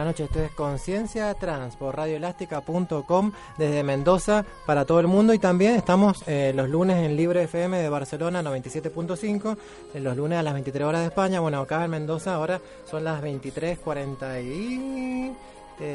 [0.00, 0.30] Buenas noches.
[0.30, 6.24] Esto es Conciencia Trans por radioelástica.com desde Mendoza para todo el mundo y también estamos
[6.26, 9.58] eh, los lunes en Libre FM de Barcelona 97.5,
[9.92, 11.40] en los lunes a las 23 horas de España.
[11.40, 15.34] Bueno, acá en Mendoza ahora son las 23.47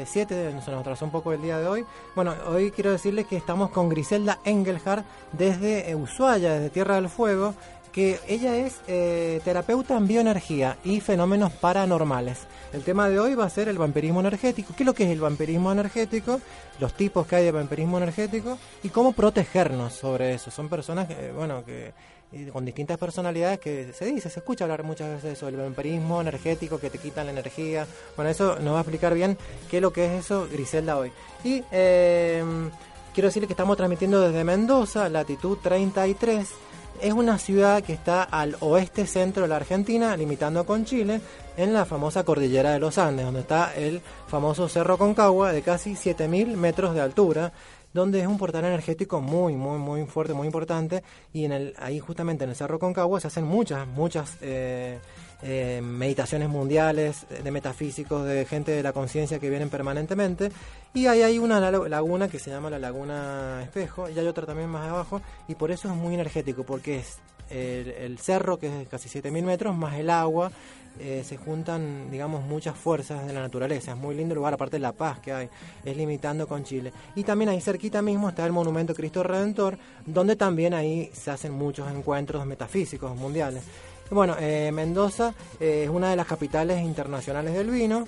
[0.04, 1.84] 7, se nos atrasó un poco el día de hoy.
[2.14, 7.54] Bueno, hoy quiero decirles que estamos con Griselda Engelhardt desde Ushuaia, desde Tierra del Fuego,
[7.90, 12.46] que ella es eh, terapeuta en bioenergía y fenómenos paranormales.
[12.76, 14.74] El tema de hoy va a ser el vampirismo energético.
[14.76, 16.42] ¿Qué es lo que es el vampirismo energético?
[16.78, 20.50] Los tipos que hay de vampirismo energético y cómo protegernos sobre eso.
[20.50, 21.94] Son personas que, bueno, que
[22.52, 26.20] con distintas personalidades que se dice, se escucha hablar muchas veces de eso, el vampirismo
[26.20, 27.86] energético que te quitan la energía.
[28.14, 29.38] Bueno, eso nos va a explicar bien
[29.70, 31.10] qué es lo que es eso Griselda hoy.
[31.44, 32.44] Y eh,
[33.14, 36.46] quiero decirle que estamos transmitiendo desde Mendoza, latitud 33
[37.00, 41.20] es una ciudad que está al oeste centro de la Argentina, limitando con Chile,
[41.56, 45.92] en la famosa cordillera de los Andes, donde está el famoso Cerro Concagua de casi
[45.92, 47.52] 7.000 metros de altura,
[47.92, 51.02] donde es un portal energético muy, muy, muy fuerte, muy importante,
[51.32, 54.36] y en el, ahí justamente en el Cerro Concagua se hacen muchas, muchas...
[54.40, 54.98] Eh,
[55.42, 60.50] eh, meditaciones mundiales, de metafísicos, de gente de la conciencia que vienen permanentemente.
[60.94, 64.70] Y ahí hay una laguna que se llama la Laguna Espejo, y hay otra también
[64.70, 67.18] más abajo, y por eso es muy energético, porque es
[67.50, 70.50] el, cerro, que es de casi 7.000 metros, más el agua,
[70.98, 73.92] eh, se juntan, digamos, muchas fuerzas de la naturaleza.
[73.92, 75.48] Es muy lindo el lugar, aparte de la paz que hay,
[75.84, 76.92] es limitando con Chile.
[77.14, 81.52] Y también ahí cerquita mismo está el Monumento Cristo Redentor, donde también ahí se hacen
[81.52, 83.62] muchos encuentros metafísicos mundiales.
[84.10, 88.06] Bueno, eh, Mendoza eh, es una de las capitales internacionales del vino,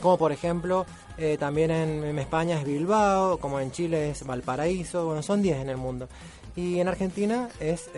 [0.00, 0.86] como por ejemplo
[1.18, 5.68] eh, también en, España es Bilbao, como en Chile es Valparaíso, bueno, son 10 en
[5.68, 6.08] el mundo.
[6.54, 7.88] Y en Argentina es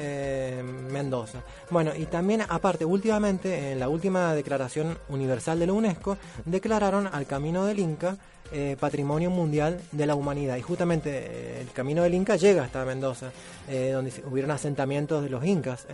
[0.90, 1.38] Mendoza.
[1.70, 7.26] Bueno, y también aparte, últimamente, en la última declaración universal de la UNESCO, declararon al
[7.26, 8.18] Camino del Inca
[8.78, 10.58] Patrimonio Mundial de la Humanidad.
[10.58, 13.32] Y justamente el Camino del Inca llega hasta Mendoza,
[13.66, 15.86] donde hubieron asentamientos de los incas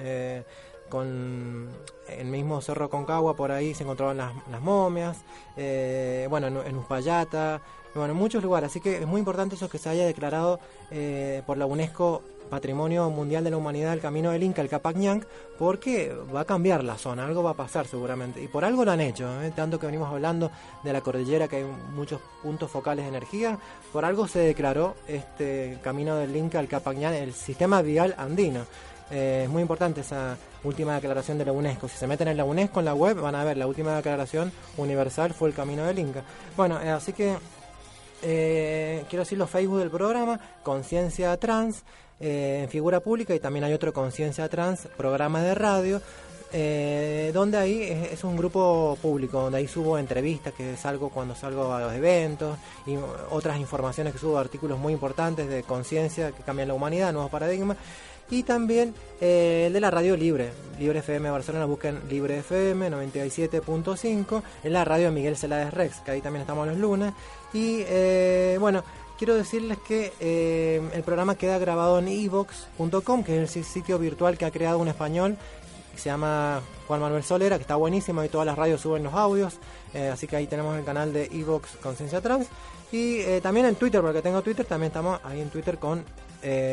[0.88, 1.69] con
[2.09, 5.19] el mismo Cerro Concagua, por ahí se encontraban las, las momias,
[5.56, 7.60] eh, bueno, en, Uspallata,
[7.94, 8.71] bueno, en muchos lugares.
[8.71, 10.60] Así que es muy importante eso que se haya declarado
[10.91, 14.97] eh, por la UNESCO Patrimonio Mundial de la Humanidad el Camino del Inca, el Capac
[15.59, 18.43] porque va a cambiar la zona, algo va a pasar seguramente.
[18.43, 19.53] Y por algo lo han hecho, ¿eh?
[19.55, 20.50] tanto que venimos hablando
[20.82, 23.59] de la cordillera, que hay muchos puntos focales de energía,
[23.93, 28.65] por algo se declaró este Camino del Inca, el Capac el sistema vial andino.
[29.11, 31.89] Eh, es muy importante esa última declaración de la UNESCO.
[31.89, 34.53] Si se meten en la UNESCO en la web van a ver la última declaración
[34.77, 36.23] universal fue el camino del Inca.
[36.57, 37.37] Bueno, eh, así que
[38.23, 41.85] eh, quiero decir los Facebook del programa, Conciencia Trans,
[42.21, 46.03] en figura pública y también hay otro Conciencia Trans, programa de radio.
[47.33, 51.81] donde ahí es, un grupo público, donde ahí subo entrevistas, que salgo cuando salgo a
[51.81, 52.97] los eventos, y
[53.31, 57.77] otras informaciones que subo, artículos muy importantes de conciencia que cambian la humanidad, nuevos paradigmas
[58.31, 64.43] y también eh, el de la radio libre, Libre FM Barcelona, busquen Libre FM 97.5,
[64.64, 67.14] en la radio Miguel Celades Rex, que ahí también estamos los lunes.
[67.53, 68.85] Y eh, bueno,
[69.19, 74.37] quiero decirles que eh, el programa queda grabado en evox.com, que es el sitio virtual
[74.37, 75.37] que ha creado un español,
[75.97, 79.55] se llama Juan Manuel Solera, que está buenísimo y todas las radios suben los audios,
[80.12, 82.47] así que ahí tenemos el canal de Evox Conciencia Trans.
[82.93, 86.05] Y también en Twitter, porque tengo Twitter, también estamos ahí en Twitter con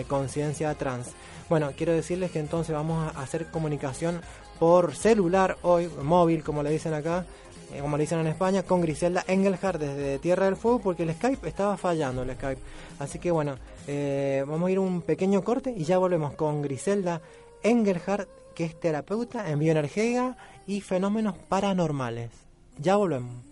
[0.07, 1.07] Conciencia Trans.
[1.49, 4.21] Bueno, quiero decirles que entonces vamos a hacer comunicación
[4.59, 7.25] por celular hoy, móvil como le dicen acá,
[7.73, 11.13] eh, como le dicen en España, con Griselda Engelhardt desde Tierra del Fuego porque el
[11.13, 12.61] Skype estaba fallando, el Skype.
[12.99, 13.57] Así que bueno,
[13.87, 17.21] eh, vamos a ir un pequeño corte y ya volvemos con Griselda
[17.61, 22.31] Engelhardt, que es terapeuta en bioenergía y fenómenos paranormales.
[22.79, 23.43] Ya volvemos.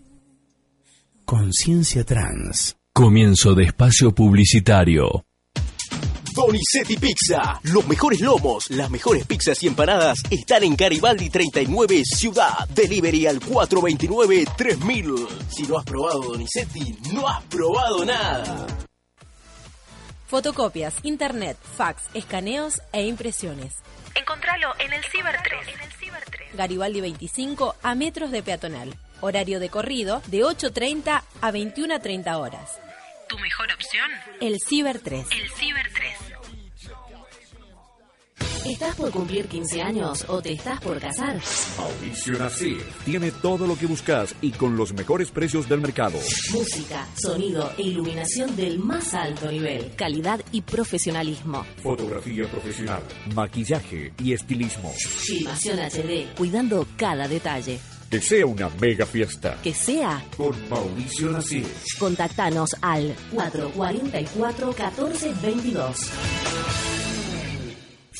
[1.24, 2.76] Conciencia Trans.
[2.92, 5.24] Comienzo de espacio publicitario.
[6.34, 7.60] Donizetti Pizza.
[7.62, 12.68] Los mejores lomos, las mejores pizzas y empanadas están en Garibaldi 39 Ciudad.
[12.70, 15.28] Delivery al 429-3000.
[15.48, 18.66] Si no has probado Donizetti, no has probado nada.
[20.26, 23.74] Fotocopias, internet, fax, escaneos e impresiones.
[24.16, 25.60] Encontralo en el Ciber 3.
[26.54, 28.92] Garibaldi 25 a metros de peatonal.
[29.20, 32.80] Horario de corrido de 8.30 a 21.30 horas.
[33.28, 34.10] ¿Tu mejor opción?
[34.40, 35.26] El Ciber 3.
[35.30, 36.23] El Ciber 3.
[38.64, 41.38] ¿Estás por cumplir 15 años o te estás por casar?
[41.78, 42.78] Audición así.
[43.04, 46.18] Tiene todo lo que buscas y con los mejores precios del mercado.
[46.52, 49.92] Música, sonido e iluminación del más alto nivel.
[49.96, 51.64] Calidad y profesionalismo.
[51.82, 53.02] Fotografía profesional,
[53.34, 54.90] maquillaje y estilismo.
[54.96, 57.78] Filmación HD, cuidando cada detalle.
[58.10, 59.58] Que sea una mega fiesta.
[59.62, 60.24] Que sea.
[60.36, 61.66] Con Mauricio Nasir.
[61.98, 66.10] Contactanos al 444 1422.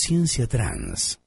[0.00, 1.20] Conciencia Trans.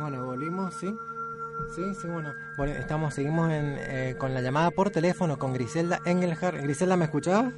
[0.00, 0.96] Bueno, volvimos, ¿sí?
[1.74, 2.32] Sí, sí, bueno.
[2.56, 6.62] Bueno, estamos, seguimos en, eh, con la llamada por teléfono con Griselda Engelhardt.
[6.62, 7.52] Griselda, ¿me escuchabas?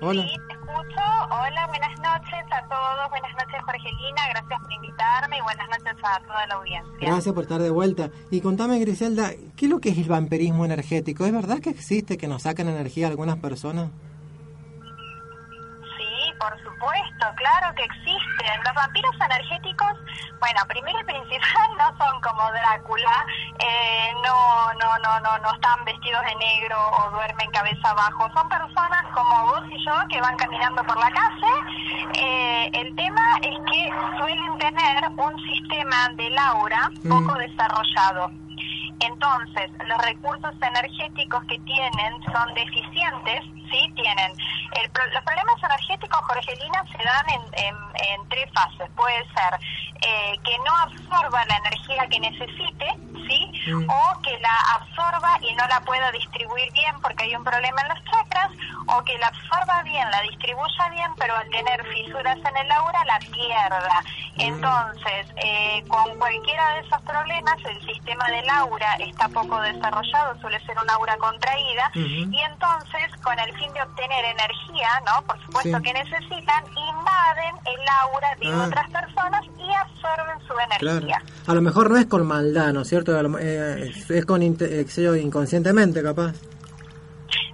[0.00, 0.22] Hola.
[0.22, 1.15] Sí, te escucho.
[1.38, 3.10] Hola, buenas noches a todos.
[3.10, 4.22] Buenas noches, Jorgelina.
[4.30, 7.08] Gracias por invitarme y buenas noches a toda la audiencia.
[7.08, 8.10] Gracias por estar de vuelta.
[8.30, 11.26] Y contame, Griselda, ¿qué es lo que es el vampirismo energético?
[11.26, 13.90] ¿Es verdad que existe, que nos sacan energía algunas personas?
[16.38, 18.62] Por supuesto, claro que existen.
[18.64, 19.92] Los vampiros energéticos,
[20.40, 23.24] bueno, primero y principal, no son como Drácula,
[23.58, 28.28] eh, no, no, no, no, no están vestidos de negro o duermen cabeza abajo.
[28.34, 31.52] Son personas como vos y yo que van caminando por la calle.
[32.14, 37.08] Eh, el tema es que suelen tener un sistema de aura Mm.
[37.08, 38.30] poco desarrollado.
[39.00, 43.92] Entonces, los recursos energéticos que tienen son deficientes, ¿sí?
[43.94, 44.32] Tienen.
[44.72, 47.76] el los problemas energéticos, Jorgelina, se dan en, en-
[48.20, 48.88] en tres fases.
[48.96, 49.58] Puede ser
[50.02, 52.86] eh, que no absorba la energía que necesite,
[53.28, 53.52] ¿sí?
[53.72, 53.88] Mm.
[53.90, 57.88] O que la absorba y no la pueda distribuir bien porque hay un problema en
[57.88, 58.50] los chakras,
[58.86, 63.04] o que la absorba bien, la distribuya bien, pero al tener fisuras en el aura
[63.04, 64.02] la pierda.
[64.38, 70.58] Entonces, eh, con cualquiera de esos problemas, el sistema del aura está poco desarrollado, suele
[70.66, 75.22] ser un aura contraída, y entonces, con el fin de obtener energía, ¿no?
[75.26, 75.82] Por supuesto Sí.
[75.82, 78.64] que necesitan, invaden el aura de Ah.
[78.66, 80.98] otras personas y absorben su Claro.
[80.98, 81.22] energía.
[81.46, 83.12] A lo mejor no es con maldad, ¿no es cierto?
[83.38, 84.86] Eh, es, es con eh,
[85.20, 86.32] inconscientemente, capaz.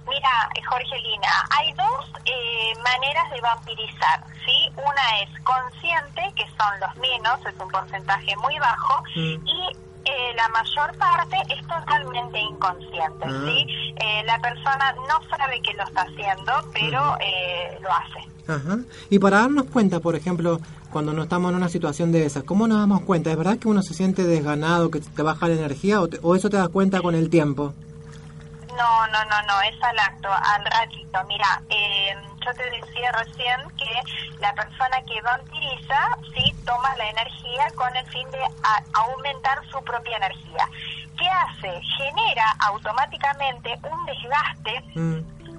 [0.07, 0.29] Mira,
[0.69, 4.69] Jorgelina, hay dos eh, maneras de vampirizar, ¿sí?
[4.77, 9.47] Una es consciente, que son los menos, es un porcentaje muy bajo, Mm.
[9.47, 13.41] y eh, la mayor parte es totalmente inconsciente, Ah.
[13.45, 13.65] ¿sí?
[14.01, 18.27] Eh, la persona no sabe que lo está haciendo, pero eh, lo hace.
[18.51, 18.79] Ajá.
[19.09, 20.59] Y para darnos cuenta, por ejemplo,
[20.91, 23.31] cuando no estamos en una situación de esas, ¿cómo nos damos cuenta?
[23.31, 26.35] ¿Es verdad que uno se siente desganado, que te baja la energía o, te- o
[26.35, 27.73] eso te das cuenta con el tiempo?
[28.77, 31.23] No, no, no, no, es al acto, al ratito.
[31.27, 32.15] Mira, eh,
[32.45, 38.05] yo te decía recién que la persona que vampiriza, sí, toma la energía con el
[38.07, 38.39] fin de
[38.93, 40.67] aumentar su propia energía.
[41.17, 41.81] ¿Qué hace?
[41.97, 44.83] Genera automáticamente un desgaste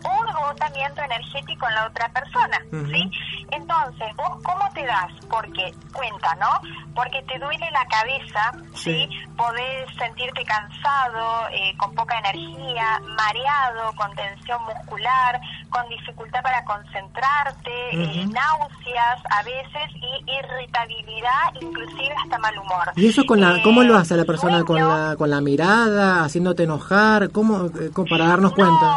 [0.04, 2.58] un agotamiento energético en la otra persona.
[2.70, 3.10] ¿sí?
[3.50, 5.10] Entonces, ¿vos cómo te das?
[5.30, 6.48] Porque, cuenta, ¿no?
[6.94, 9.08] Porque te duele la cabeza, ¿sí?
[9.36, 17.70] Podés sentirte cansado, eh, con poca energía, mareado, con tensión muscular, con dificultad para concentrarte,
[17.92, 22.92] eh, náuseas a veces y irritabilidad, inclusive hasta mal humor.
[22.96, 24.64] ¿Y eso con la, Eh, cómo lo hace la persona?
[24.64, 26.24] ¿Con la, con la mirada?
[26.24, 27.30] ¿Haciéndote enojar?
[27.30, 28.96] ¿Cómo, eh, cómo- para darnos cuenta?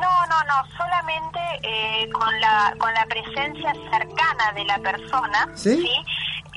[0.00, 5.88] No, no, no, solamente eh, con la con la presencia cercana de la persona, ¿Sí?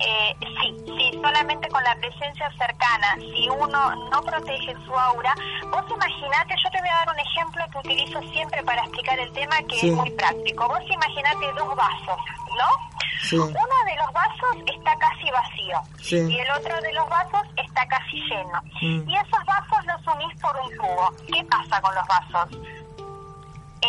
[0.01, 3.15] Eh, sí, sí, solamente con la presencia cercana.
[3.17, 5.33] Si uno no protege su aura,
[5.71, 9.31] vos imaginate, yo te voy a dar un ejemplo que utilizo siempre para explicar el
[9.33, 9.89] tema que Sí.
[9.89, 10.67] es muy práctico.
[10.69, 12.17] Vos imaginate dos vasos,
[12.57, 12.89] ¿no?
[13.23, 13.35] Sí.
[13.35, 13.49] Uno
[13.85, 16.15] de los vasos está casi vacío Sí.
[16.33, 18.61] y el otro de los vasos está casi lleno.
[18.81, 19.09] Mm.
[19.09, 21.11] Y esos vasos los unís por un tubo.
[21.31, 22.57] ¿Qué pasa con los vasos?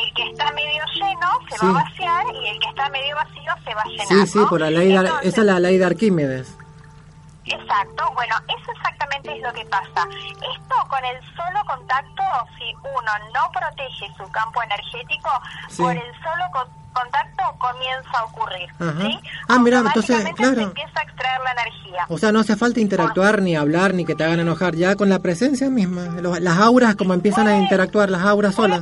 [0.03, 1.67] El que está medio lleno se Sí.
[1.67, 4.07] va a vaciar y el que está medio vacío se va a llenar.
[4.09, 4.49] Sí, sí, ¿no?
[4.49, 6.57] por la ley de, Entonces, esa es la ley de Arquímedes.
[7.47, 10.07] Exacto, bueno, eso exactamente es lo que pasa.
[10.13, 12.23] Esto con el solo contacto,
[12.59, 15.31] si uno no protege su campo energético,
[15.69, 15.83] Sí.
[15.83, 18.69] por el solo co- contacto comienza a ocurrir.
[19.01, 19.19] ¿sí?
[19.49, 20.61] Ah, mira, entonces, Automáticamente se claro.
[20.69, 22.07] empieza a extraer la energía.
[22.09, 24.75] O sea, no hace falta interactuar, ni hablar, ni que te hagan enojar.
[24.77, 26.03] Ya con la presencia misma.
[26.41, 28.81] Las auras, como empiezan a interactuar, las auras solas.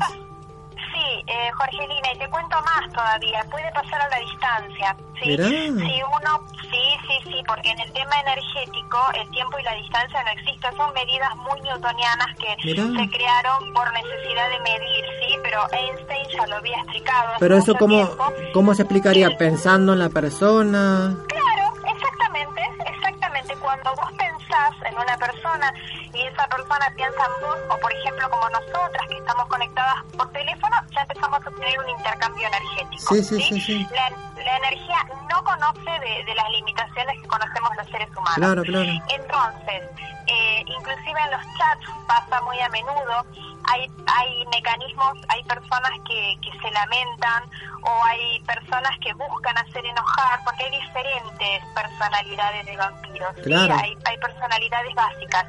[1.29, 4.97] Eh, Jorgelina, y te cuento más todavía, puede pasar a la distancia.
[5.21, 5.29] ¿sí?
[5.29, 5.45] Mirá.
[5.47, 10.23] Si uno, sí, sí, sí, porque en el tema energético el tiempo y la distancia
[10.25, 12.85] no existen, son medidas muy newtonianas que Mirá.
[12.85, 17.33] se crearon por necesidad de medir, sí, pero Einstein ya lo había explicado.
[17.39, 18.33] Pero eso, ¿cómo, tiempo.
[18.55, 19.37] ¿cómo se explicaría?
[19.37, 21.15] Pensando en la persona.
[21.29, 23.55] Claro, exactamente, exactamente.
[23.57, 24.11] Cuando vos
[24.49, 25.73] pensás en una persona
[26.13, 30.31] y esa persona piensa en vos, o por ejemplo como nosotras que estamos conectadas por
[30.33, 33.15] teléfono, ya empezamos a tener un intercambio energético.
[33.15, 33.87] Sí, sí, sí.
[33.91, 34.97] La, la energía
[35.29, 38.37] no conoce de, de las limitaciones que conocemos los seres humanos.
[38.37, 38.91] Claro, claro.
[39.09, 39.83] Entonces,
[40.27, 43.27] eh, inclusive en los chats pasa muy a menudo,
[43.71, 47.45] hay, hay mecanismos, hay personas que, que se lamentan
[47.83, 53.35] o hay personas que buscan hacer enojar, porque hay diferentes personalidades de vampiros.
[53.37, 53.43] ¿sí?
[53.43, 53.75] Claro.
[53.75, 55.47] Hay, hay personalidades básicas,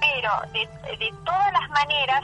[0.00, 2.22] pero de, de todas las maneras,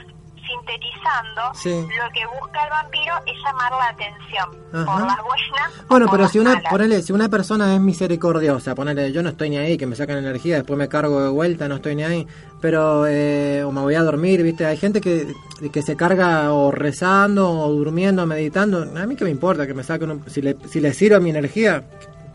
[0.49, 1.69] sintetizando, Sí.
[1.69, 4.85] lo que busca el vampiro es llamar la atención, Ajá.
[4.85, 6.71] por las buenas Bueno, o pero si una, malas.
[6.71, 10.17] ponele, si una persona es misericordiosa, ponele, yo no estoy ni ahí, que me sacan
[10.17, 12.27] energía, después me cargo de vuelta, no estoy ni ahí,
[12.61, 14.65] pero, eh, o me voy a dormir, ¿viste?
[14.65, 15.33] Hay gente que,
[15.71, 19.83] que se carga o rezando, o durmiendo, meditando, a mí que me importa que me
[19.83, 21.83] saquen, un- si le, si le sirve mi energía,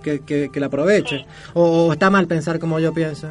[0.02, 3.28] que, que, que la aproveche, o, o está mal pensar como yo pienso.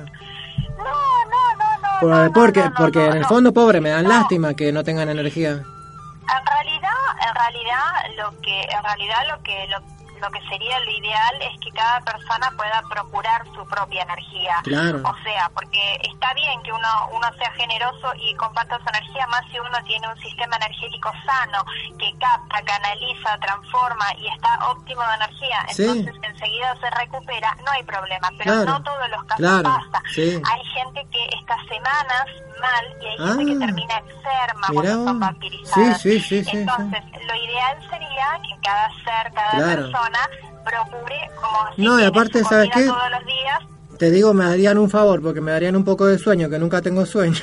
[2.00, 5.52] Por- porque porque en el fondo, pobre, me dan lástima que no tengan energía.
[5.52, 6.92] En realidad,
[7.28, 7.84] en realidad
[8.18, 9.78] lo que en realidad lo que lo,
[10.24, 14.56] lo que sería lo ideal es que cada persona pueda procurar su propia energía.
[14.64, 15.02] Claro.
[15.04, 19.42] O sea, porque está bien que uno uno sea generoso y comparta su energía más
[19.52, 21.66] si uno tiene un sistema energético sano
[22.00, 25.84] que capta, canaliza, transforma y está óptimo de energía, Sí.
[25.84, 30.04] entonces enseguida se recupera, no hay problema, pero Claro, no todos los casos claro, pasa.
[30.14, 30.42] sí.
[30.52, 32.26] Hay gente que está semanas,
[32.60, 33.38] mal y hay gente Ah.
[33.60, 36.02] que termina enferma Mirá cuando son vampirizadas.
[36.02, 39.82] Sí, sí, sí, sí, Entonces, lo ideal sería que cada ser, cada Claro.
[39.84, 40.20] persona
[40.66, 42.86] procure como si No, y aparte, ¿sabes qué?
[42.86, 43.60] todos los días,
[44.00, 46.82] Te digo, me darían un favor, porque me darían un poco de sueño, que nunca
[46.82, 47.40] tengo sueño.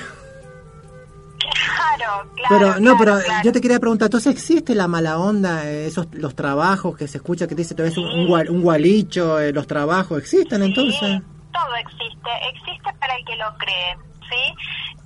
[1.38, 2.48] claro, claro.
[2.48, 3.42] Pero, no, claro, pero claro.
[3.44, 7.18] yo te quería preguntar, entonces existe la mala onda, eh, esos los trabajos que se
[7.18, 10.62] escucha que te dice, te ves un, un, gual- un gualicho, eh, los trabajos, ¿existen
[10.62, 11.22] entonces?
[11.52, 13.96] Todo existe, existe para el que lo cree,
[14.30, 14.54] ¿sí?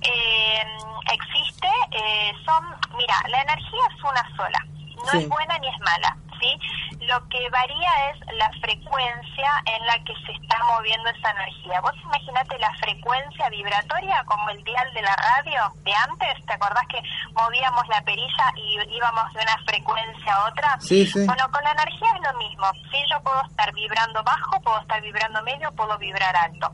[0.01, 0.63] Eh,
[1.11, 2.63] existe, eh, son,
[2.97, 4.59] mira, la energía es una sola,
[4.97, 5.17] no Sí.
[5.19, 6.57] es buena ni es mala, ¿sí?
[7.05, 11.79] Lo que varía es la frecuencia en la que se está moviendo esa energía.
[11.81, 16.83] Vos imaginate la frecuencia vibratoria como el dial de la radio de antes, ¿te acordás
[16.89, 17.01] que
[17.33, 20.77] movíamos la perilla y íbamos de una frecuencia a otra?
[20.79, 21.25] Sí, sí.
[21.25, 22.65] Bueno, con la energía es lo mismo.
[22.91, 26.71] Sí, yo puedo estar vibrando bajo, puedo estar vibrando medio, puedo vibrar alto.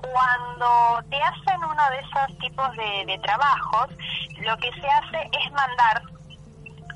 [0.00, 3.88] Cuando te hacen uno de esos tipos de, de trabajos,
[4.38, 6.02] lo que se hace es mandar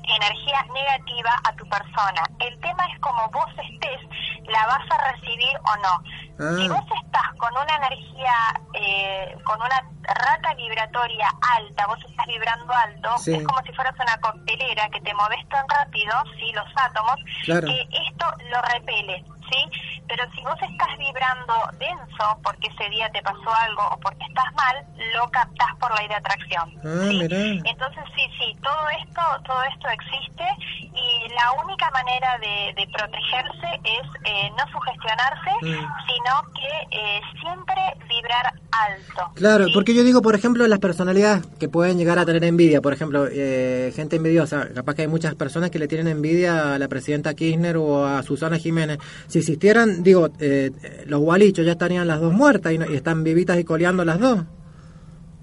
[0.07, 2.23] energía negativa a tu persona.
[2.39, 4.01] El tema es como vos estés,
[4.47, 6.03] la vas a recibir o no.
[6.39, 6.55] Ah.
[6.57, 8.33] Si vos estás con una energía,
[8.73, 13.33] eh, con una rata vibratoria alta, vos estás vibrando alto, Sí.
[13.35, 16.51] es como si fueras una coctelera que te moves tan rápido, ¿sí?
[16.53, 17.15] los átomos,
[17.45, 17.67] Claro.
[17.67, 20.01] que esto lo repele, ¿sí?
[20.07, 24.53] Pero si vos estás vibrando denso porque ese día te pasó algo o porque estás
[24.53, 26.71] mal, lo captás por ley de atracción.
[26.85, 27.61] Ah, ¿sí?
[27.65, 30.45] Entonces sí, sí, todo esto, todo esto existe
[30.93, 35.87] y la única manera de, de protegerse es eh, no sugestionarse, Mm.
[36.07, 38.53] sino que eh, siempre vibrar
[38.89, 39.31] alto.
[39.35, 39.71] Claro, ¿sí?
[39.73, 43.27] porque yo digo, por ejemplo, las personalidades que pueden llegar a tener envidia, por ejemplo,
[43.31, 47.33] eh, gente envidiosa, capaz que hay muchas personas que le tienen envidia a la presidenta
[47.33, 48.99] Kirchner o a Susana Jiménez.
[49.27, 50.71] Si existieran, digo, eh,
[51.05, 54.19] los gualichos ya estarían las dos muertas y, no- y están vivitas y coleando las
[54.19, 54.41] dos.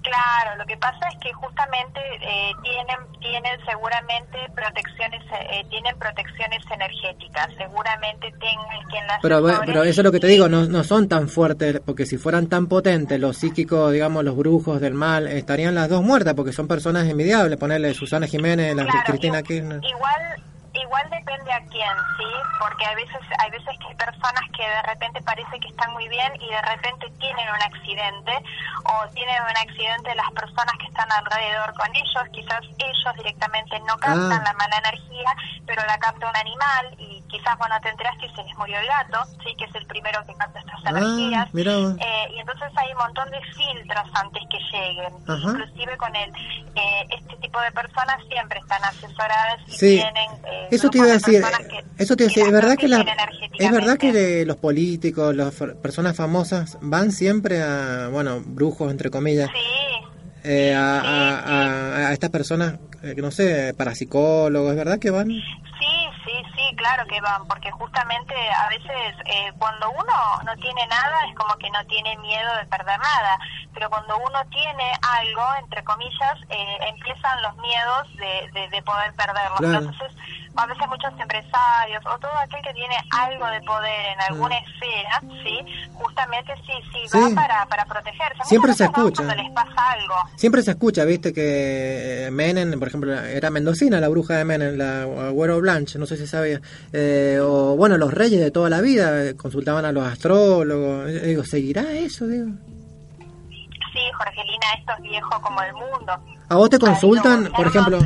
[0.03, 6.61] Claro, lo que pasa es que justamente eh, tienen tienen seguramente protecciones eh, tienen protecciones
[6.69, 10.83] energéticas, seguramente tengan quien las Pero, pero eso es lo que te digo, no, no
[10.83, 15.27] son tan fuertes, porque si fueran tan potentes, los psíquicos, digamos, los brujos del mal,
[15.27, 19.79] estarían las dos muertas, porque son personas envidiables, ponerle Susana Jiménez, la Claro, Cristina Kirchner.
[19.83, 22.29] Igual, igual depende a quién, ¿sí?
[22.59, 26.07] Porque a veces, hay veces que hay personas que de repente parece que están muy
[26.09, 28.33] bien y de repente tienen un accidente
[28.85, 33.97] o tienen un accidente las personas que están alrededor con ellos, quizás ellos directamente no
[33.97, 34.41] captan Ah.
[34.43, 38.35] la mala energía, pero la capta un animal y quizás vos no te enteraste y
[38.35, 39.55] se les murió el gato, ¿sí?
[39.57, 41.49] Que es el primero que capta estas Ah, energías.
[41.53, 45.13] Eh, y entonces hay un montón de filtros antes que lleguen.
[45.27, 45.49] Ajá.
[45.51, 46.29] Inclusive con el,
[46.75, 49.95] eh, este tipo de personas siempre están asesoradas y Sí.
[50.01, 50.29] tienen...
[50.45, 52.87] eh, Eso te iba a decir, que- eso te iba a decir, es verdad que
[52.87, 53.05] la,
[53.59, 59.09] es verdad que de los políticos, las personas famosas van siempre a, bueno, brujos entre
[59.09, 64.99] comillas, Sí, eh, a, a- a- a estas personas, eh, no sé, parapsicólogos, ¿es verdad
[64.99, 65.29] que van?
[66.83, 71.55] Claro que van, porque justamente a veces eh, cuando uno no tiene nada es como
[71.55, 73.39] que no tiene miedo de perder nada,
[73.73, 79.13] pero cuando uno tiene algo, entre comillas, eh, empiezan los miedos de, de, de poder
[79.13, 79.55] perderlo.
[79.55, 79.77] Claro.
[79.77, 80.11] Entonces,
[80.55, 85.21] a veces muchos empresarios o todo aquel que tiene algo de poder en alguna esfera,
[85.41, 87.27] sí, justamente sí, sí, va.
[87.29, 87.35] Sí.
[87.35, 88.43] para, para protegerse.
[88.43, 89.23] Siempre se escucha.
[89.23, 90.15] Cuando les pasa algo.
[90.35, 94.77] Siempre se escucha, viste, que eh, Menem, por ejemplo, era mendocina la bruja de Menem,
[94.77, 98.81] la Agüero Blanche, no sé si sabía, eh, o bueno, los reyes de toda la
[98.81, 102.47] vida eh, consultaban a los astrólogos, Eh, digo, ¿seguirá eso, digo?
[103.93, 106.13] Sí, Jorgelina, esto es viejo como el mundo.
[106.49, 107.99] ¿A vos te consultan, por ejemplo?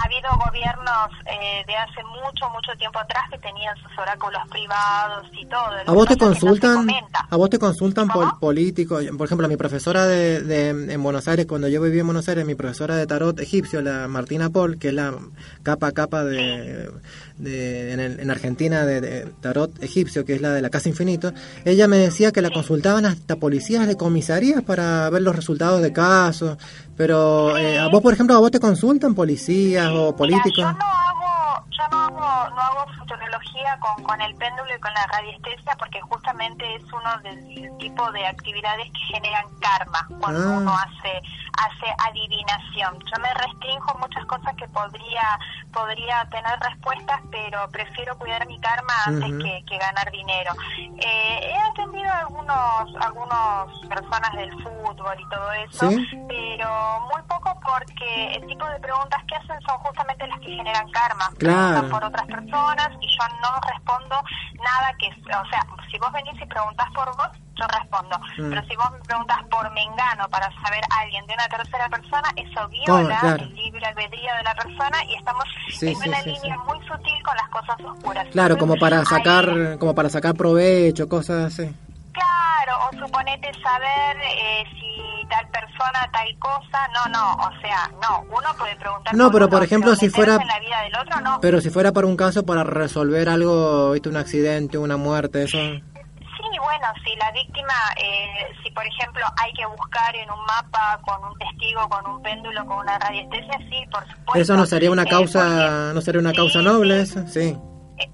[0.00, 5.26] Ha habido gobiernos eh, de hace mucho, mucho tiempo atrás que tenían sus oráculos privados
[5.32, 5.60] y todo.
[5.86, 6.88] ¿A vos te no consultan?
[7.30, 9.04] ¿A vos te consultan pol- políticos?
[9.16, 12.46] Por ejemplo, mi profesora de, de- en Buenos Aires, cuando yo viví en Buenos Aires,
[12.46, 15.14] mi profesora de tarot egipcio, la Martina Paul, que es la
[15.62, 16.90] capa a capa de,
[17.36, 20.88] de- en, el- en Argentina de, de tarot egipcio, que es la de la Casa
[20.88, 21.32] Infinito,
[21.64, 25.92] ella me decía que la consultaban hasta policías de comisarías para ver los resultados de
[25.92, 26.56] casos.
[27.00, 30.52] Pero eh, a vos, por ejemplo, ¿a vos te consultan policías o políticos?
[30.58, 31.29] Mira, yo no hago,
[31.70, 36.00] yo no hago, no hago futurología con, con el péndulo y con la radiestesia porque
[36.02, 40.56] justamente es uno del tipo de actividades que generan karma cuando Ah.
[40.58, 41.20] uno hace
[41.58, 42.98] hace adivinación.
[43.00, 45.38] Yo me restrinjo muchas cosas que podría
[45.72, 50.52] podría tener respuestas, pero prefiero cuidar mi karma antes que, que ganar dinero.
[50.78, 56.08] Eh, he atendido a algunos algunos personas del fútbol y todo eso, ¿Sí?
[56.28, 60.90] pero muy poco porque el tipo de preguntas que hacen son justamente las que generan
[60.90, 61.30] karma.
[61.38, 61.49] Claro.
[61.90, 64.16] Por otras personas y yo no respondo
[64.62, 68.18] nada que, o sea, si vos venís y preguntás por vos, yo respondo.
[68.38, 68.50] Mm.
[68.50, 72.28] Pero si vos me preguntas por Mengano para saber a alguien de una tercera persona,
[72.36, 73.42] eso viola Claro.
[73.44, 75.44] el libre albedrío de la persona y estamos
[75.78, 78.26] Sí, en sí, una sí, línea muy sutil con las cosas oscuras.
[78.32, 81.74] Claro, como para Ahí- sacar, como para sacar provecho, cosas así.
[82.12, 88.22] Claro, o suponete saber eh, si tal persona, tal cosa, no, no, o sea, no,
[88.36, 89.14] uno puede preguntar.
[89.14, 91.40] No, pero uno, por ejemplo, si meterse fuera- en la vida del otro, no.
[91.40, 95.58] Pero si fuera para un caso para resolver algo, viste, un accidente, una muerte, eso.
[95.58, 100.98] Sí, bueno, si la víctima, eh, si por ejemplo hay que buscar en un mapa
[101.06, 104.40] con un testigo, con un péndulo, con una radiestesia, sí, por supuesto.
[104.40, 107.56] Eso no sería una Eh, causa, no sería una causa noble, eso, sí.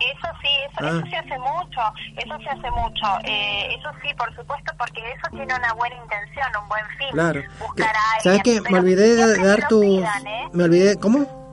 [0.01, 0.99] Eso sí, eso, Ah.
[0.99, 1.81] eso se hace mucho,
[2.17, 6.47] eso se hace mucho, eh, eso sí, por supuesto, porque eso tiene una buena intención,
[6.63, 7.41] un buen fin, Claro.
[7.61, 8.23] buscar Que- a alguien.
[8.23, 8.71] ¿Sabes qué?
[8.71, 10.49] Me olvidé de dar pidan, ¿eh?
[10.53, 11.47] Me olvidé, ¿cómo?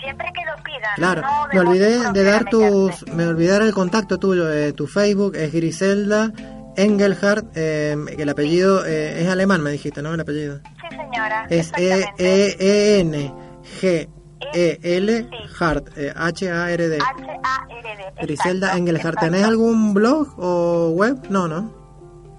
[0.00, 0.94] Siempre que lo pidan.
[0.96, 3.06] Claro, no me olvidé de dar tus...
[3.08, 6.32] Me olvidé el contacto tuyo, eh, tu Facebook es Griselda
[6.76, 10.12] Engelhardt, eh, el apellido eh, es alemán, me dijiste, ¿no?
[10.14, 10.58] El apellido.
[10.80, 11.46] Sí, señora.
[11.50, 12.96] Es E exactamente.
[12.96, 13.34] E N
[13.80, 14.08] G
[14.54, 15.28] E L
[15.58, 16.98] Hart, eh, H A R D.
[16.98, 18.22] H-A-R-D.
[18.22, 19.18] Griselda Engelhardt.
[19.20, 21.18] ¿tenés algún blog o web?
[21.30, 21.58] No, no.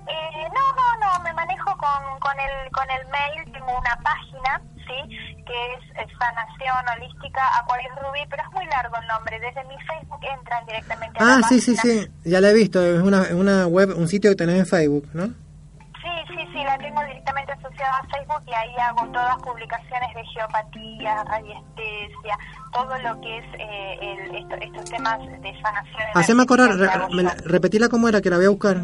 [0.08, 4.62] Eh, no, no, no, me manejo con, con, el, con el mail, tengo una página,
[4.76, 5.16] ¿sí?
[5.46, 9.40] Que es eh, Sanación Holística Aquarius Rubí, pero es muy largo el nombre.
[9.40, 11.94] Desde mi Facebook entran directamente a Ah, la sí, sí, página.
[12.04, 15.08] sí, ya la he visto, es una, una web, un sitio que tenés en Facebook,
[15.14, 15.26] ¿no?
[15.28, 17.02] Sí, sí, sí, la tengo
[17.44, 22.38] directamente asociada a Facebook y ahí hago todas publicaciones de geopatía, radiestesia,
[22.72, 26.04] todo lo que es eh, el, esto- estos temas de sanación.
[26.16, 28.78] Haceme acordar, re- la- repetila cómo era, que la voy a buscar.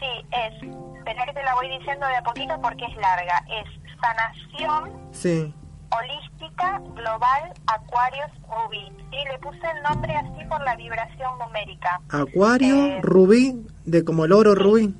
[0.00, 0.54] Sí, es,
[0.98, 3.68] espera que te la voy diciendo de a poquito porque es larga, es
[4.00, 5.54] sanación Sí.
[5.90, 8.92] holística global Aquarius Rubí.
[9.10, 12.00] Sí, le puse el nombre así por la vibración numérica.
[12.10, 14.94] Acuario, Eh, rubí, de como el oro rubí.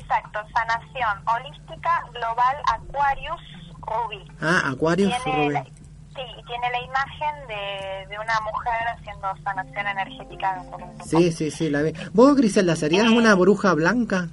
[0.00, 3.40] Exacto, sanación holística global Aquarius
[3.80, 4.24] Rubí.
[4.40, 5.54] Ah, Aquarius Tiene rubí.
[5.54, 10.62] la- sí, y tiene la imagen de, de una mujer haciendo sanación energética
[11.04, 11.92] Sí, sí, sí, la vi.
[12.12, 14.28] ¿Vos, Griselda, serías una bruja blanca?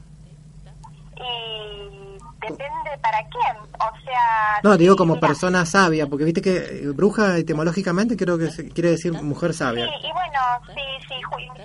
[1.16, 4.60] Y depende para quién, o sea...
[4.64, 8.92] No, digo como mira, persona sabia, porque viste que eh, bruja etimológicamente creo que quiere
[8.92, 9.86] decir mujer sabia.
[9.86, 11.16] Sí, y bueno, sí, sí,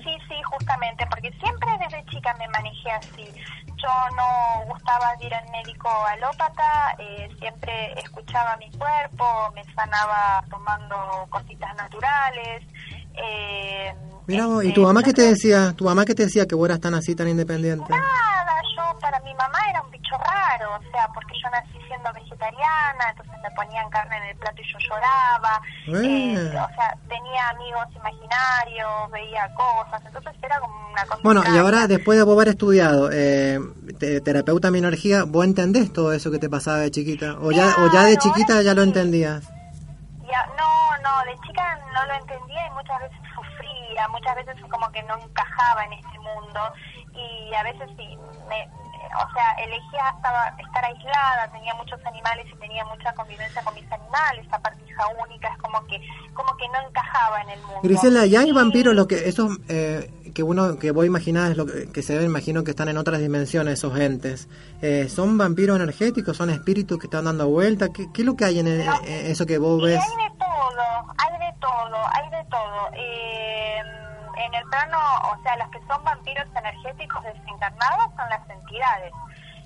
[0.02, 3.24] sí, sí, justamente, porque siempre desde chica me manejé así.
[3.84, 10.42] Yo no gustaba de ir al médico alópata, eh, siempre escuchaba mi cuerpo, me sanaba
[10.48, 12.62] tomando cositas naturales.
[13.14, 13.94] Eh,
[14.26, 15.74] Mira ¿y este, tu mamá qué te decía?
[15.76, 17.90] ¿Tu mamá qué te decía que vos eras tan así, tan independiente?
[17.90, 23.10] Nada, yo para mi mamá era un raro, o sea, porque yo nací siendo vegetariana,
[23.10, 26.34] entonces me ponían carne en el plato y yo lloraba, Eh.
[26.34, 31.58] eh, o sea, tenía amigos imaginarios, veía cosas, entonces era como una cosa Bueno, y
[31.58, 33.58] ahora después de vos haber estudiado eh,
[33.98, 37.36] te- terapeuta en energía, ¿vos entendés todo eso que te pasaba de chiquita?
[37.40, 39.48] ¿O ya, o ya de chiquita ya lo entendías?
[40.30, 44.90] Ya, no, no, de chica no lo entendía y muchas veces sufría, muchas veces como
[44.90, 46.60] que no encajaba en este mundo
[47.14, 48.68] y a veces sí, me,
[49.16, 53.90] o sea, elegía estaba, estar aislada, tenía muchos animales y tenía mucha convivencia con mis
[53.92, 56.00] animales, aparte hija única, es como que
[56.34, 57.80] como que no encajaba en el mundo.
[57.82, 61.66] Grisela, ¿y hay vampiros lo que esos eh, que uno que vos imaginás es lo
[61.66, 64.48] que, que se ve, imagino que están en otras dimensiones esos entes?
[64.82, 66.36] Eh, ¿Son vampiros energéticos?
[66.36, 67.88] ¿Son espíritus que están dando vuelta?
[67.94, 70.00] ¿Qué, qué es lo que hay en, el- eso que vos ves?
[70.00, 72.90] hay de todo, hay de todo, hay de todo.
[72.94, 73.82] Eh,
[74.44, 74.98] en el plano,
[75.32, 79.12] o sea, los que son vampiros energéticos desencarnados son las entidades.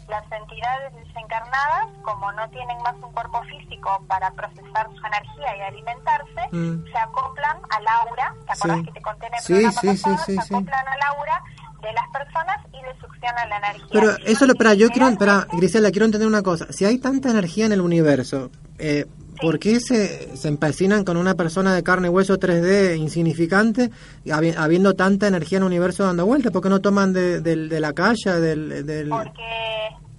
[0.09, 5.61] Las entidades desencarnadas, como no tienen más un cuerpo físico para procesar su energía y
[5.61, 6.85] alimentarse, Mm.
[6.91, 8.85] se acoplan al aura, ¿te acuerdas Sí.
[8.87, 10.19] que te conté en el Sí, programa sí, pasado?
[10.25, 11.43] se acoplan al aura
[11.83, 13.87] de las personas y le succionan la energía.
[13.93, 16.73] Pero eso lo, espera, yo quiero, espera, Generalmente- Grisela, quiero entender una cosa.
[16.73, 19.05] Si hay tanta energía en el universo, eh,
[19.41, 23.91] ¿por qué se, se empecinan con una persona de carne y hueso 3D insignificante,
[24.27, 26.53] habi- habiendo tanta energía en el universo dando vueltas?
[26.53, 28.87] ¿Por qué no toman de, del- de la calle, del...
[28.87, 29.09] del...
[29.09, 29.45] porque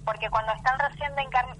[0.04, 1.12] porque cuando están recién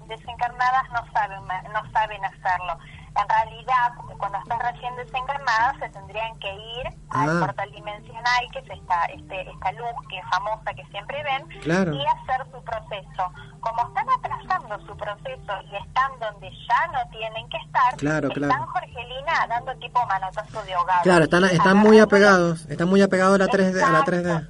[0.09, 1.39] desencarnadas no saben
[1.73, 2.77] no saben hacerlo
[3.21, 7.45] en realidad cuando están recién desencarnadas se tendrían que ir al Ah.
[7.45, 11.93] portal dimensional que es esta este, esta luz que es famosa que siempre ven Claro.
[11.93, 13.23] y hacer su proceso
[13.59, 18.43] como están atrasando su proceso y están donde ya no tienen que estar Claro, están
[18.49, 18.67] claro.
[18.67, 23.37] Jorgelina dando tipo manotazo de ahogado Claro, están, están muy apegados, están muy apegados a
[23.39, 23.81] la 3D.
[23.83, 24.47] A la 3D.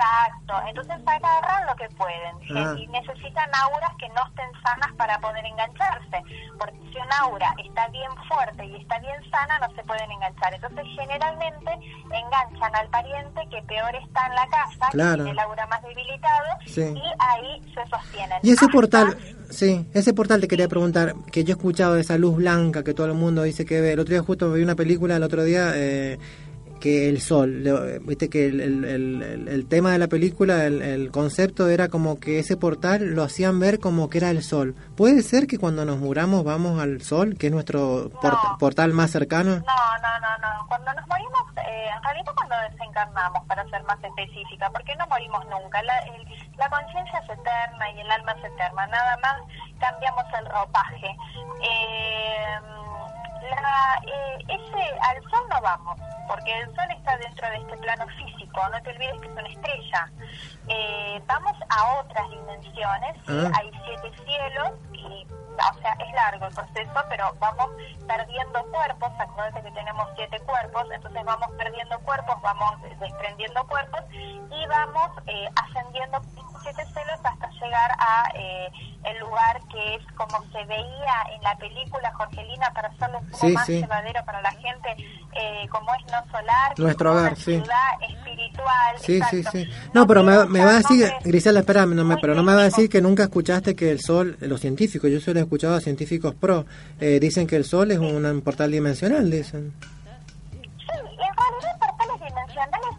[0.00, 2.74] Exacto, entonces agarran lo que pueden Ah.
[2.78, 6.22] y necesitan auras que no estén sanas para poder engancharse,
[6.58, 10.54] porque si un aura está bien fuerte y está bien sana no se pueden enganchar,
[10.54, 11.70] entonces generalmente
[12.04, 15.10] enganchan al pariente que peor está en la casa, Claro.
[15.10, 16.80] que tiene el aura más debilitado Sí.
[16.96, 18.38] y ahí se sostienen.
[18.42, 19.18] Y ese Hasta- portal,
[19.50, 22.94] sí, ese portal te quería preguntar, que yo he escuchado de esa luz blanca que
[22.94, 23.92] todo el mundo dice que ve.
[23.92, 26.18] El otro día justo vi una película, el otro día, eh,
[26.80, 27.62] que el sol,
[28.02, 32.18] viste que el, el- el- el- tema de la película, el, el concepto era como
[32.18, 34.74] que ese portal lo hacían ver como que era el sol.
[34.96, 38.58] ¿Puede ser que cuando nos muramos vamos al sol, que es nuestro No.
[38.58, 39.50] portal más cercano?
[39.56, 40.66] No, no, no, no.
[40.68, 45.44] Cuando nos morimos, eh, en realidad cuando desencarnamos, para ser más específica, porque no morimos
[45.46, 45.82] nunca.
[45.82, 45.94] La,
[46.58, 48.86] la conciencia es eterna y el alma es eterna.
[48.86, 49.36] Nada más
[49.78, 51.16] cambiamos el ropaje.
[51.62, 52.56] Eh,
[53.50, 58.06] la, eh, ese, al sol no vamos, porque el sol está dentro de este plano
[58.18, 58.68] físico.
[58.68, 60.10] No te olvides que es una estrella.
[60.72, 63.16] Eh, vamos a otras dimensiones.
[63.26, 63.32] ¿sí?
[63.44, 63.50] Ah.
[63.58, 65.26] Hay siete cielos y
[65.60, 67.70] o sea, es largo el proceso, pero vamos
[68.06, 74.66] perdiendo cuerpos, acuérdate que tenemos siete cuerpos, entonces vamos perdiendo cuerpos, vamos desprendiendo cuerpos y
[74.66, 76.20] vamos eh, ascendiendo
[76.62, 78.70] siete celos hasta llegar a eh,
[79.04, 83.46] el lugar que es como se veía en la película Jorgelina para hacerlo un poco
[83.46, 83.80] Sí, más sí.
[83.80, 84.96] llevadero para la gente,
[85.32, 87.60] eh, como es no solar, Nuestro hogar, sí.
[87.60, 88.98] ciudad espiritual.
[88.98, 89.50] Sí, sí, exacto.
[89.58, 89.70] sí.
[89.94, 92.42] No, pero me, quiero me va a decir, Grisela, espera, no me, muy pero no
[92.42, 95.42] me va a decir que nunca escuchaste que el Sol, los científicos, yo solo he
[95.42, 96.66] escuchado a científicos pro,
[97.00, 99.72] eh, dicen que el Sol es un portal dimensional, dicen.
[100.50, 102.90] Sí, en realidad portales dimensionales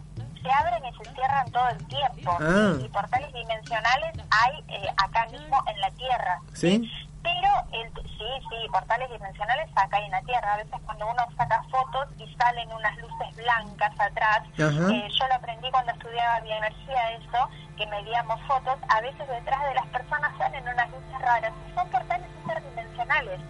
[0.42, 2.36] se abren y se cierran todo el tiempo.
[2.40, 2.74] Ah.
[2.84, 6.40] Y portales dimensionales hay eh, acá mismo en la Tierra.
[6.54, 6.90] ¿Sí?
[7.22, 10.54] Pero, el, sí, sí, portales dimensionales acá en la Tierra.
[10.54, 15.34] A veces cuando uno saca fotos y salen unas luces blancas atrás, eh, yo lo
[15.34, 20.66] aprendí cuando estudiaba bioenergía eso, que medíamos fotos, a veces detrás de las personas salen
[20.66, 21.52] unas luces raras.
[21.68, 23.40] y Son portales interdimensionales.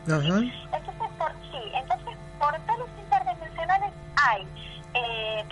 [0.73, 2.72] Entonces, por, sí, entonces portales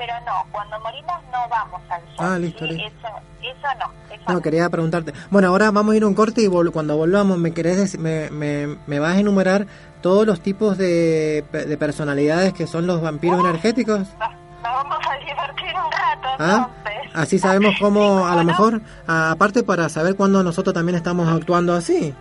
[0.00, 2.26] pero no, cuando morimos no vamos al sol.
[2.26, 2.72] Ah, listo, ¿sí?
[2.72, 2.86] listo.
[3.06, 3.08] Eso,
[3.42, 5.12] eso no, eso No, quería preguntarte.
[5.30, 7.98] Bueno, ahora vamos a ir a un corte y vol- cuando volvamos me querés dec-
[7.98, 9.66] me, me, me vas a enumerar
[10.00, 13.98] todos los tipos de, de personalidades que son los vampiros energéticos.
[13.98, 16.68] Nos, nos vamos a divertir un rato, ¿Ah?
[16.70, 17.10] entonces.
[17.14, 18.44] Así sabemos Sí, cómo, a ¿cómo lo no?
[18.44, 22.14] mejor, a- aparte para saber cuándo nosotros también estamos actuando así.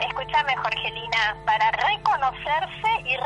[0.00, 1.70] Escúchame, Jorgelina, para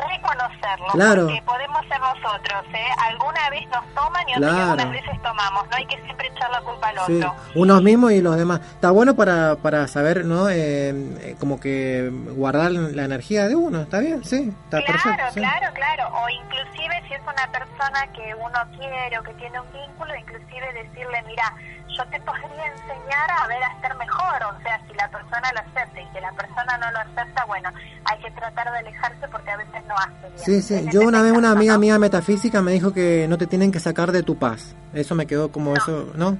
[0.09, 1.25] reconocerlo, Claro.
[1.25, 2.87] porque podemos ser nosotros, ¿eh?
[3.09, 4.89] Alguna vez nos toman y otras Claro.
[4.91, 7.35] veces tomamos, no hay que siempre echar la culpa al Sí, otro.
[7.55, 8.59] unos mismos y los demás.
[8.61, 10.49] Está bueno para, para saber, ¿no?
[10.49, 10.89] Eh,
[11.21, 14.23] eh, como que guardar la energía de uno, ¿está bien?
[14.23, 15.33] Sí, está Claro, perfecto.
[15.33, 15.39] sí.
[15.39, 16.09] claro, claro.
[16.23, 20.73] O inclusive si es una persona que uno quiere o que tiene un vínculo, inclusive
[20.73, 21.53] decirle, mira,
[21.97, 24.43] yo te podría enseñar a ver a estar mejor.
[24.55, 27.69] O sea, si la persona lo acepta y que la persona no lo acepta, bueno,
[28.05, 30.37] hay que tratar de alejarse porque a veces no hace bien.
[30.37, 30.87] Sí, sí.
[30.91, 31.79] Yo una vez una amiga ¿no?
[31.79, 34.75] mía metafísica me dijo que no te tienen que sacar de tu paz.
[34.93, 36.37] Eso me quedó como eso, ¿no?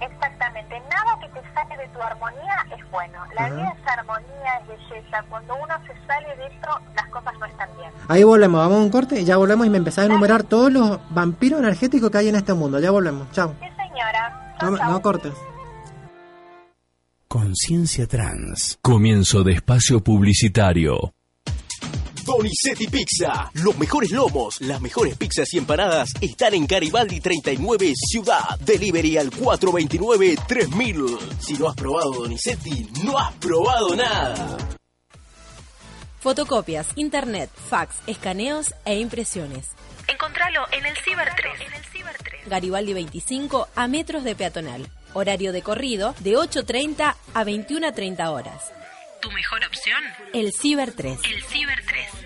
[0.00, 0.80] Exactamente.
[0.90, 3.18] Nada que te saque de tu armonía es bueno.
[3.34, 3.54] La Ajá.
[3.54, 5.24] vida es armonía, es belleza.
[5.28, 7.90] Cuando uno se sale de eso, las cosas no están bien.
[8.08, 10.72] Ahí volvemos, vamos a un corte y ya volvemos y me empezás a enumerar todos
[10.72, 12.80] los vampiros energéticos que hay en este mundo.
[12.80, 13.30] Ya volvemos.
[13.32, 13.54] Chao.
[13.60, 14.41] Sí, señora.
[14.70, 15.32] No, cortes.
[17.28, 18.78] Conciencia Trans.
[18.80, 21.14] Comienzo de espacio publicitario.
[22.24, 23.50] Donizetti Pizza.
[23.54, 28.58] Los mejores lomos, las mejores pizzas y empanadas están en Garibaldi 39 Ciudad.
[28.60, 31.18] Delivery al 429-3000.
[31.40, 34.56] Si no has probado Donizetti, no has probado nada.
[36.20, 39.66] Fotocopias, internet, fax, escaneos e impresiones.
[40.08, 42.46] Encontralo en el Ciber 3.
[42.46, 44.86] Garibaldi 25 a metros de peatonal.
[45.14, 48.72] Horario de corrido de 8.30 a 21.30 horas.
[49.20, 50.02] ¿Tu mejor opción?
[50.32, 51.20] El Ciber 3.
[51.24, 52.21] El Ciber 3.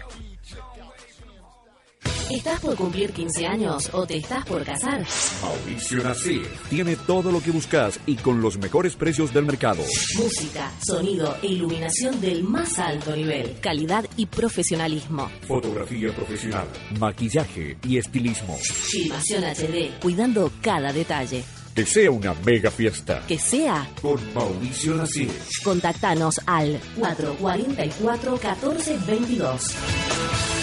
[2.31, 5.05] ¿Estás por cumplir 15 años o te estás por casar?
[5.43, 9.83] Mauricio Nasir tiene todo lo que buscas y con los mejores precios del mercado.
[10.17, 13.57] Música, sonido e iluminación del más alto nivel.
[13.61, 15.31] Calidad y profesionalismo.
[15.47, 16.67] Fotografía profesional,
[16.99, 18.57] maquillaje y estilismo.
[18.59, 21.45] Filmación HD, cuidando cada detalle.
[21.75, 23.23] Que sea una mega fiesta.
[23.29, 25.31] Que sea, Con Mauricio Nasir.
[25.63, 30.56] contactanos al 444 1422.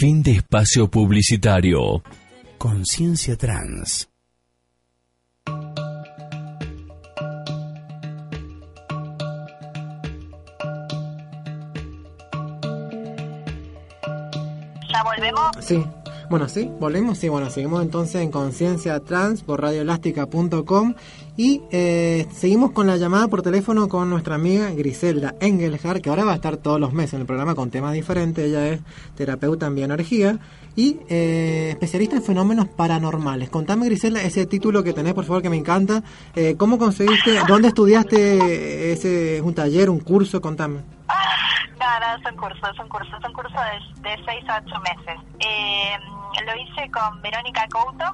[0.00, 2.02] Fin de espacio publicitario.
[2.56, 4.08] Conciencia Trans.
[14.88, 15.50] Ya volvemos.
[15.60, 15.84] Sí.
[16.30, 17.18] Bueno, sí, volvemos.
[17.18, 20.94] Sí, bueno, seguimos entonces en Conciencia Trans por radioelástica.com
[21.36, 26.24] y eh, seguimos con la llamada por teléfono con nuestra amiga Griselda Engelhardt, que ahora
[26.24, 28.44] va a estar todos los meses en el programa con temas diferentes.
[28.44, 28.80] Ella es
[29.16, 30.38] terapeuta en bioenergía
[30.76, 33.50] y eh, especialista en fenómenos paranormales.
[33.50, 36.04] Contame, Griselda, ese título que tenés, por favor, que me encanta.
[36.36, 37.40] Eh, ¿Cómo conseguiste?
[37.48, 40.40] ¿Dónde estudiaste ese es un taller, un curso?
[40.40, 40.99] Contame.
[41.78, 43.60] No, no, son cursos, son cursos, son cursos
[44.02, 45.18] de, de 6 a 8 meses.
[45.38, 45.96] Eh,
[46.44, 48.04] lo hice con Verónica Couto.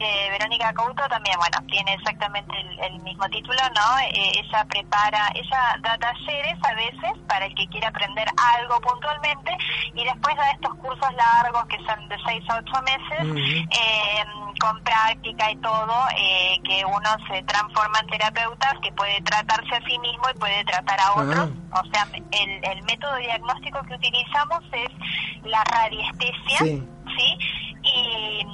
[0.00, 3.98] Eh, Verónica Couto también, bueno, tiene exactamente el, el mismo título, ¿no?
[4.00, 9.56] Eh, ella prepara, ella da talleres a veces para el que quiera aprender algo puntualmente
[9.94, 14.24] y después da estos cursos largos que son de 6 a 8 meses eh,
[14.60, 19.80] con práctica y todo, eh, que uno se transforma en terapeuta que puede tratarse a
[19.86, 21.50] sí mismo y puede tratar a otros.
[21.72, 26.82] O sea, el, el método diagnóstico que utilizamos es la radiestesia, Sí.
[27.16, 27.38] ¿sí?
[27.82, 28.46] Y,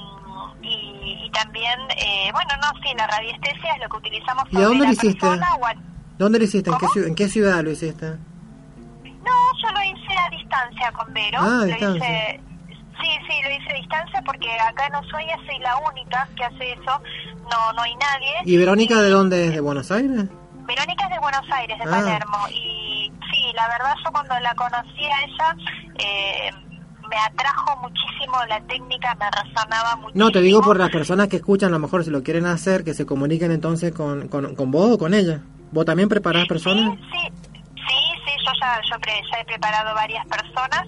[0.61, 0.94] y
[1.35, 4.91] también, eh, bueno, no, sí, la radiestesia es lo que utilizamos ¿Y a dónde lo
[4.91, 5.27] hiciste?
[5.27, 5.75] a-
[6.17, 6.69] ¿Dónde lo hiciste?
[6.69, 8.05] ¿En qué, ¿En qué ciudad lo hiciste?
[8.07, 11.39] No, yo lo hice a distancia con Vero.
[11.41, 11.95] Ah, lo distancia.
[11.97, 12.41] hice,
[13.01, 16.71] sí, sí, lo hice a distancia porque acá en Ushuaia soy la única que hace
[16.73, 17.01] eso.
[17.51, 18.31] No, no hay nadie.
[18.45, 19.53] ¿Y Verónica de dónde es?
[19.55, 20.25] ¿De Buenos Aires?
[20.65, 21.89] Verónica es de Buenos Aires, de Ah.
[21.91, 22.37] Palermo.
[22.51, 25.55] Y sí, la verdad yo cuando la conocí a ella,
[25.99, 26.51] eh,
[27.09, 30.25] me atrajo muchísimo la técnica, me resonaba muchísimo.
[30.25, 32.83] No, te digo por las personas que escuchan, a lo mejor si lo quieren hacer,
[32.83, 35.41] que se comuniquen entonces con, con, con vos o con ella.
[35.71, 36.93] ¿Vos también preparás personas?
[36.93, 37.44] Sí, sí, sí,
[38.45, 40.83] yo ya, yo pre- ya he preparado varias personas.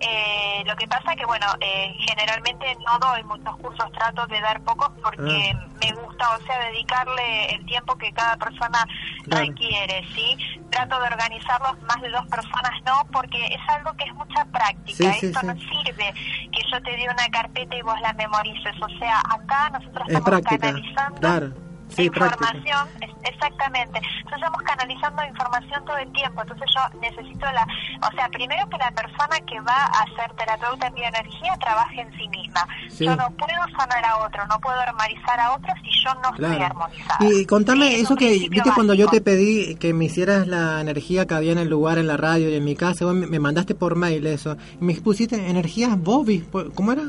[0.00, 4.60] Eh, lo que pasa que, bueno, eh, generalmente no doy muchos cursos, trato de dar
[4.62, 5.66] pocos porque Ah.
[5.80, 8.84] me gusta, o sea, dedicarle el tiempo que cada persona
[9.24, 9.46] Claro.
[9.46, 10.36] requiere, ¿sí?
[10.70, 15.12] Trato de organizarlos más de dos personas, no, porque es algo que es mucha práctica.
[15.14, 15.46] Sí, Esto sí.
[15.46, 16.14] no sirve
[16.50, 18.74] que yo te dé una carpeta y vos la memorices.
[18.80, 21.52] O sea, acá nosotros Es estamos práctica, canalizando claro.
[21.94, 22.88] Sí, información,
[23.24, 23.98] exactamente.
[23.98, 26.42] Entonces estamos canalizando información todo el tiempo.
[26.42, 27.66] Entonces yo necesito la,
[28.06, 32.12] o sea, primero que la persona que va a ser terapeuta en bioenergía trabaje en
[32.18, 32.66] sí misma.
[32.88, 33.04] Sí.
[33.04, 36.62] Yo no puedo sanar a otro, no puedo armonizar a otro si yo no estoy
[36.62, 37.18] armonizada.
[37.20, 41.26] Y contame Sí, eso que, viste, cuando yo te pedí que me hicieras la energía
[41.26, 43.74] que había en el lugar, en la radio y en mi casa, vos me mandaste
[43.74, 44.56] por mail eso.
[44.80, 46.44] Y me pusiste energías Bobis.
[46.74, 47.04] ¿Cómo era?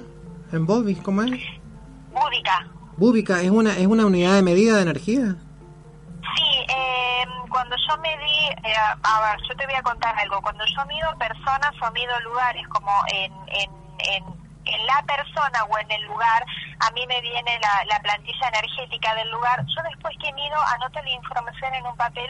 [0.51, 0.99] ¿En Bobis?
[0.99, 1.31] ¿Cómo es?
[2.11, 2.67] Búdica.
[2.97, 5.35] Búbica, ¿es una, ¿es una unidad de medida de energía?
[6.35, 10.41] Sí, eh, cuando yo medí, eh, a ver, yo te voy a contar algo.
[10.41, 13.69] Cuando yo mido personas o mido lugares como en, en,
[14.13, 14.23] en,
[14.65, 16.45] en la persona o en el lugar,
[16.87, 19.63] a mí me viene la, la plantilla energética del lugar.
[19.65, 22.27] Yo después que mido, anoto la información en un papel,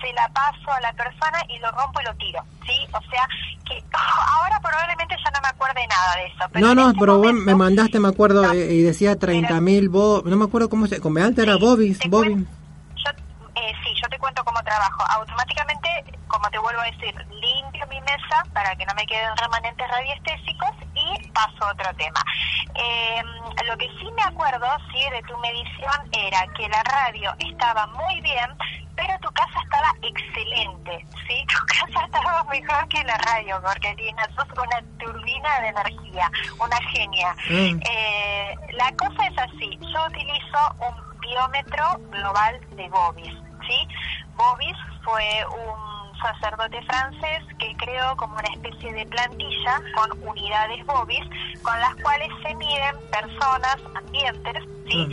[0.00, 2.42] se la paso a la persona y lo rompo y lo tiro.
[2.66, 2.74] ¿Sí?
[2.92, 3.26] O sea,
[3.66, 3.82] que
[4.36, 6.44] ahora probablemente ya no me acuerde nada de eso.
[6.52, 8.52] Pero No, no, ese pero vos momento- me mandaste, me acuerdo, No.
[8.52, 11.00] eh, y decía 30.000 Bob, no me acuerdo cómo se...
[11.00, 12.36] Con alta era Sí, Bobis, te Bobis.
[12.36, 12.46] cuen-
[12.96, 13.10] Yo,
[13.56, 13.90] eh, sí,
[14.44, 15.02] cómo trabajo.
[15.10, 15.88] Automáticamente,
[16.28, 20.70] como te vuelvo a decir, limpio mi mesa para que no me queden remanentes radiestésicos
[20.94, 22.22] y paso a otro tema.
[22.74, 23.22] Eh,
[23.66, 28.20] lo que sí me acuerdo, sí, de tu medición era que la radio estaba muy
[28.20, 28.50] bien,
[28.96, 31.44] pero tu casa estaba excelente, ¿sí?
[31.54, 37.34] Tu casa estaba mejor que la radio, porque tienes una turbina de energía, una genia.
[37.48, 37.80] Mm.
[37.90, 43.34] Eh, la cosa es así, yo utilizo un biómetro global de Bobis,
[43.66, 43.88] ¿sí?
[44.36, 51.24] Bobis fue un sacerdote francés que creó como una especie de plantilla con unidades Bobis
[51.62, 55.08] con las cuales se miden personas, ambientes, ¿sí?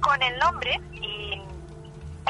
[0.00, 1.41] Con el nombre y,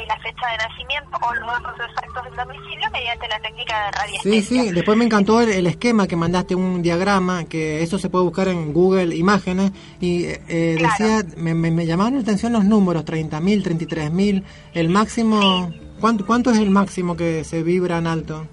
[0.02, 3.92] y la fecha de nacimiento o los datos exactos del domicilio mediante la técnica de
[3.92, 4.62] Sí, radiestesia.
[4.62, 8.24] sí, después me encantó el, el esquema que mandaste, un diagrama, que eso se puede
[8.24, 10.92] buscar en Google Imágenes, y eh, eh, Claro.
[11.04, 15.70] decía, me, me, me llamaron la atención los números, 30.000, 33.000, el máximo,
[16.00, 18.46] ¿cuánto, ¿cuánto es el máximo que se vibra en alto?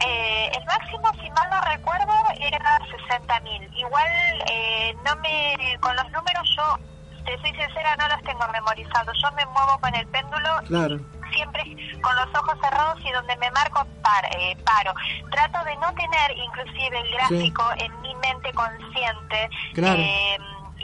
[0.00, 2.78] Eh, el máximo, si mal no recuerdo, era
[3.08, 3.68] 60.000.
[3.76, 4.06] Igual,
[4.50, 6.78] eh, no me, con los números yo,
[7.28, 9.16] te soy sincera, no los tengo memorizados.
[9.22, 10.98] Yo me muevo con el péndulo Claro.
[11.32, 11.62] siempre
[12.00, 14.94] con los ojos cerrados y donde me marco par, eh, paro.
[15.30, 19.50] Trato de no tener inclusive el gráfico en mi mente consciente.
[19.74, 20.00] Claro.
[20.00, 20.38] eh,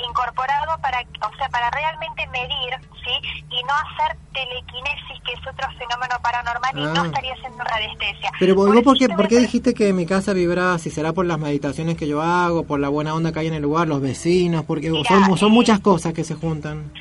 [0.09, 2.75] incorporado para o sea para realmente medir
[3.05, 7.07] sí y no hacer telequinesis que es otro fenómeno paranormal y no Ah.
[7.07, 10.79] estaría haciendo radiestesia Pero Por vos eso ¿por qué, dijiste que mi casa vibraba?
[10.79, 13.55] Si será por las meditaciones que yo hago, por la buena onda que hay en
[13.55, 16.93] el lugar, los vecinos, porque Mira, son, son eh, muchas cosas que se juntan.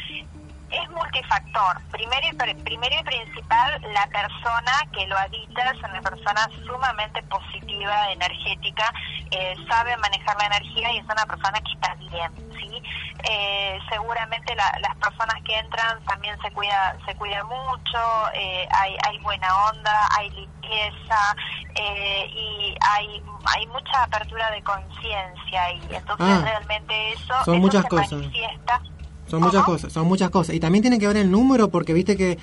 [0.71, 1.81] Es multifactor.
[1.91, 7.21] Primero y, pr- primero y principal, la persona que lo habita es una persona sumamente
[7.23, 8.91] positiva, energética.
[9.35, 12.81] Eh, sabe manejar la energía y es una persona que está bien, ¿sí?
[13.29, 17.99] Eh, seguramente la- las personas que entran también se cuida se cuida mucho,
[18.33, 21.35] eh, hay, hay buena onda, hay limpieza
[21.75, 23.21] eh, y hay
[23.55, 28.11] hay mucha apertura de conciencia y entonces Ah, realmente eso, son eso muchas se cosas.
[28.13, 28.81] manifiesta.
[29.25, 30.53] Son muchas cosas, son muchas cosas.
[30.53, 32.37] Y también tiene que ver el número, porque viste que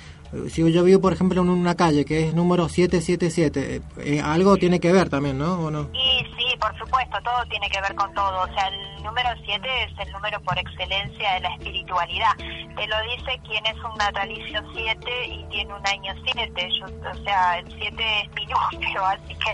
[0.49, 4.57] si yo vivo, por ejemplo, en una calle que es número 777, eh, eh, algo
[4.57, 5.53] tiene que ver también, ¿no?
[5.59, 5.89] ¿O no?
[5.93, 8.41] Y sí, por supuesto, todo tiene que ver con todo.
[8.43, 12.35] O sea, el número 7 es el número por excelencia de la espiritualidad.
[12.37, 16.69] Te lo dice quien es un natalicio 7 y tiene un año 7.
[17.11, 19.51] o sea, el 7 es mi número, así que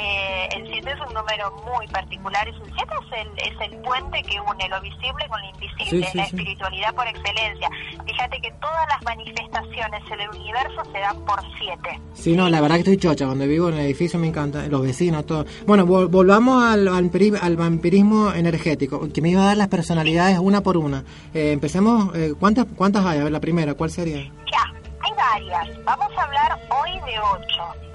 [0.00, 2.46] eh, el 7 es un número muy particular.
[2.46, 6.00] El 7 es el, es el puente que une lo visible con lo invisible, Sí,
[6.00, 6.20] la sí.
[6.20, 7.68] espiritualidad por excelencia.
[8.06, 12.00] Fíjate que todas las manifestaciones en el universo se dan por 7.
[12.14, 13.24] Sí, no, la verdad que estoy chocha.
[13.26, 15.46] Donde vivo en el edificio me encanta, los vecinos, todo.
[15.66, 20.38] Bueno, vol- volvamos al, vampiri- al vampirismo energético, que me iba a dar las personalidades
[20.38, 21.04] una por una.
[21.34, 23.18] Eh, empecemos, eh, ¿cuántas, ¿cuántas hay?
[23.18, 24.18] A ver, la primera, ¿cuál sería?
[24.22, 24.64] Ya,
[25.00, 25.84] hay varias.
[25.84, 27.89] Vamos a hablar hoy de ocho.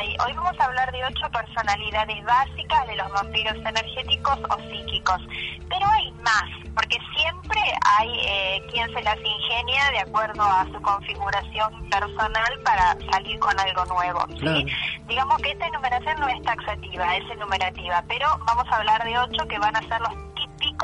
[0.00, 5.20] Hoy vamos a hablar de ocho personalidades básicas de los vampiros energéticos o psíquicos.
[5.68, 7.60] Pero hay más, porque siempre
[7.98, 13.58] hay eh, quien se las ingenia de acuerdo a su configuración personal para salir con
[13.60, 14.26] algo nuevo.
[14.30, 14.38] ¿sí?
[14.38, 14.66] Claro.
[15.08, 19.46] Digamos que esta enumeración no es taxativa, es enumerativa, pero vamos a hablar de ocho
[19.46, 20.31] que van a ser los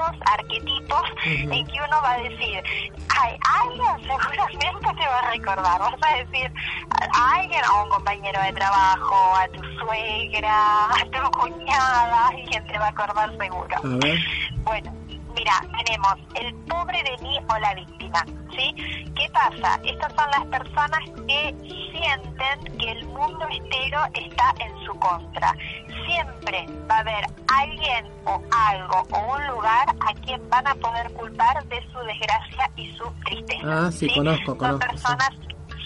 [0.03, 2.63] arquetipos en que uno va a decir,
[3.17, 6.53] ay, alguien seguramente te va a recordar, vas a decir
[7.15, 12.79] a alguien, a un compañero de trabajo, a tu suegra, a tu cuñada, alguien te
[12.79, 13.77] va a acordar seguro.
[14.65, 14.93] Bueno,
[15.39, 18.25] mira, tenemos el pobre de mí o la víctima,
[18.57, 18.75] ¿sí?
[19.17, 19.81] ¿Qué pasa?
[19.85, 21.55] Estas son las personas que
[21.93, 25.55] sienten que el mundo entero está en su contra.
[26.07, 31.13] Siempre va a haber alguien o algo o un lugar a quien van a poder
[31.13, 33.87] culpar de su desgracia y su tristeza.
[33.87, 34.81] Ah, sí, conozco, Son conozco.
[34.83, 34.89] sí.
[34.89, 35.31] personas,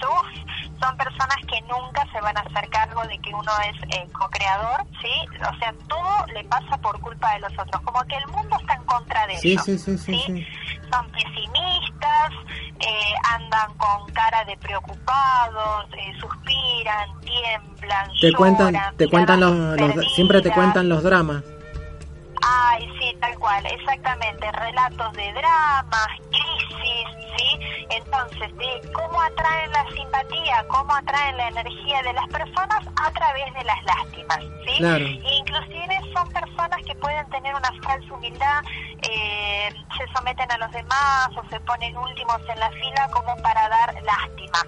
[0.09, 4.07] uf, son personas que nunca se van a hacer cargo de que uno es eh,
[4.13, 5.39] co-creador, ¿sí?
[5.41, 8.75] O sea, todo le pasa por culpa de los otros, como que el mundo está
[8.75, 9.65] en contra de Sí, ellos.
[9.65, 10.47] sí, sí, sí, sí.
[10.91, 12.31] Son pesimistas,
[12.81, 20.43] eh, andan con cara de preocupados, eh, suspiran, tiemblan, Te cuentan, te cuentan los, siempre
[20.43, 21.43] te cuentan los dramas.
[22.43, 24.51] Ay, sí, tal cual, exactamente.
[24.53, 27.59] Relatos de dramas, crisis, ¿sí?
[27.91, 33.53] Entonces, de cómo atraen la simpatía, cómo atraen la energía de las personas a través
[33.55, 34.79] de las lástimas, ¿sí?
[34.79, 35.05] Claro.
[35.07, 38.63] Inclusive son personas que pueden tener una falsa humildad,
[39.03, 43.69] eh, se someten a los demás o se ponen últimos en la fila como para
[43.69, 44.59] dar lástima.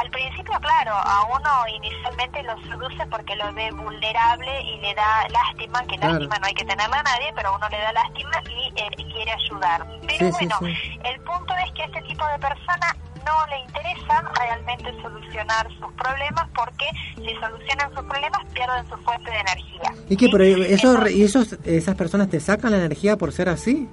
[0.00, 5.26] Al principio, claro, a uno inicialmente lo seduce porque lo ve vulnerable y le da
[5.28, 6.14] lástima, que Claro.
[6.14, 9.86] lástima no hay que tenerla nadie, pero uno le da lástima y eh, quiere ayudar.
[10.06, 10.98] Pero Sí, bueno, sí.
[11.04, 12.96] el punto es que a este tipo de persona
[13.26, 16.86] no le interesa realmente solucionar sus problemas porque
[17.16, 19.94] si solucionan sus problemas pierden su fuente de energía.
[20.08, 20.28] ¿Y qué?
[20.32, 23.88] Pero eso, ¿Y esos, esas personas te sacan la energía por ser así?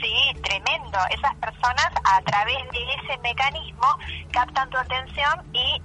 [0.00, 0.98] Sí, tremendo.
[1.10, 3.86] Esas personas a través de ese mecanismo
[4.30, 5.82] captan tu atención y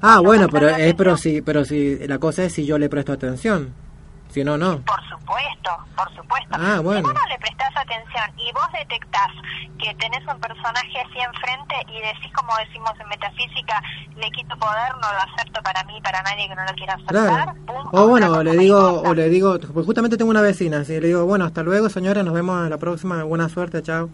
[0.00, 3.12] Ah, bueno, pero es pero si, pero si la cosa es si yo le presto
[3.12, 3.74] atención.
[4.30, 4.80] Si no, no.
[4.82, 6.50] por supuesto, por supuesto.
[6.52, 7.00] Ah, bueno.
[7.00, 9.28] Si vos no le prestás atención y vos detectás
[9.78, 13.82] que tenés un personaje así enfrente y decís, como decimos en metafísica,
[14.16, 17.44] le quito poder, no lo acepto para mí, para nadie que no lo quiera aceptar,
[17.44, 17.54] Claro.
[17.66, 21.08] pum, O bueno, le digo, o le digo, pues justamente tengo una vecina, así le
[21.08, 24.10] digo, bueno, hasta luego, señora, nos vemos en la próxima, buena suerte, chao.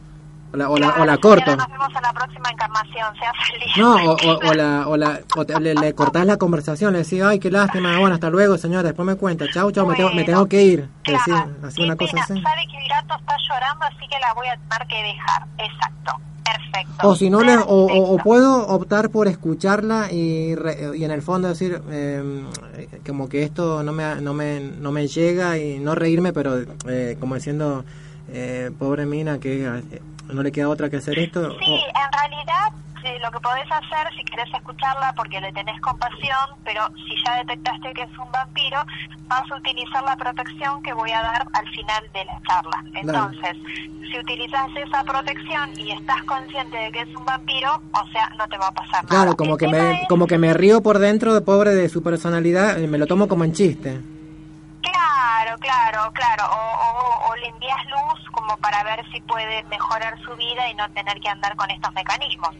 [0.55, 1.57] O la, o la, o la Claro, corto.
[1.57, 3.77] Nos vemos en la próxima encarnación, sea feliz.
[3.77, 7.01] No, o, o, o la, o, la, o te- le, le cortás la conversación, le
[7.01, 10.13] decís, ay, qué lástima, bueno, hasta luego, señora, después me cuenta, chao, chao, me, tengo,
[10.15, 10.89] me tengo que ir.
[11.07, 11.35] Le decís,
[11.65, 12.41] así una cosa Pena, así.
[12.41, 15.47] sabe que Virato está llorando, así que la voy a tener que dejar.
[15.59, 16.13] Exacto,
[16.45, 17.09] perfecto.
[17.09, 21.11] O si no, le, o, o- o puedo optar por escucharla y, re- y en
[21.11, 22.45] el fondo decir, eh,
[23.05, 27.17] como que esto no me, no, me, no me llega y no reírme, pero eh,
[27.19, 27.85] como diciendo,
[28.29, 29.83] eh, pobre mina, que eh,
[30.33, 31.59] no le queda otra que hacer esto.
[31.59, 32.73] Sí, en realidad
[33.05, 37.37] eh, lo que podés hacer, si querés escucharla porque le tenés compasión, pero si ya
[37.37, 38.79] detectaste que es un vampiro,
[39.27, 42.83] vas a utilizar la protección que voy a dar al final de la charla.
[42.95, 43.57] Entonces,
[44.11, 48.49] si utilizas esa protección y estás consciente de que es un vampiro, o sea, no
[48.49, 49.09] te va a pasar nada.
[49.09, 52.79] Claro, como que, me, como que me río por dentro de pobre de su personalidad,
[52.79, 54.01] me lo tomo como en chiste.
[54.85, 56.45] Claro, claro, claro.
[56.53, 60.75] O, o, o le envías luz como para ver si puede mejorar su vida y
[60.75, 62.51] no tener que andar con estos mecanismos.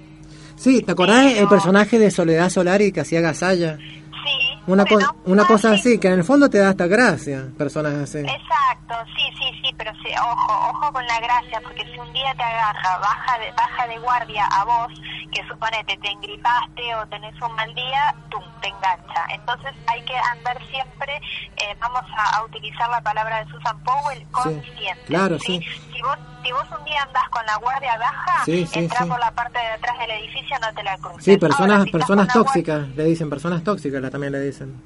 [0.57, 3.77] Sí, ¿te acordás el personaje de Soledad Solari que hacía Gasalla?
[3.77, 5.75] Sí, Una, Bueno, co- una ah, cosa sí.
[5.75, 8.19] así, que en el fondo te da hasta gracia, personas así.
[8.21, 12.33] Exacto, sí, sí, sí, pero sí, ojo, ojo con la gracia, porque si un día
[12.35, 14.89] te agarra, baja de, baja de guardia a vos,
[15.33, 18.37] que suponete te engripaste o tenés un mal día, te
[18.85, 19.25] engancha.
[19.31, 21.17] Entonces hay que andar siempre,
[21.57, 25.03] eh, vamos a, a utilizar la palabra de Susan Powell, consciente.
[25.07, 25.61] claro, sí.
[25.93, 28.67] Si vos, si vos un día andás con la guardia baja, Sí,
[29.09, 31.25] por la parte de atrás del edificio, no te la cruces.
[31.25, 34.41] Sí, personas, Ahora, si estás personas guardia- tóxicas, le dicen, personas tóxicas la- también le
[34.41, 34.83] dicen.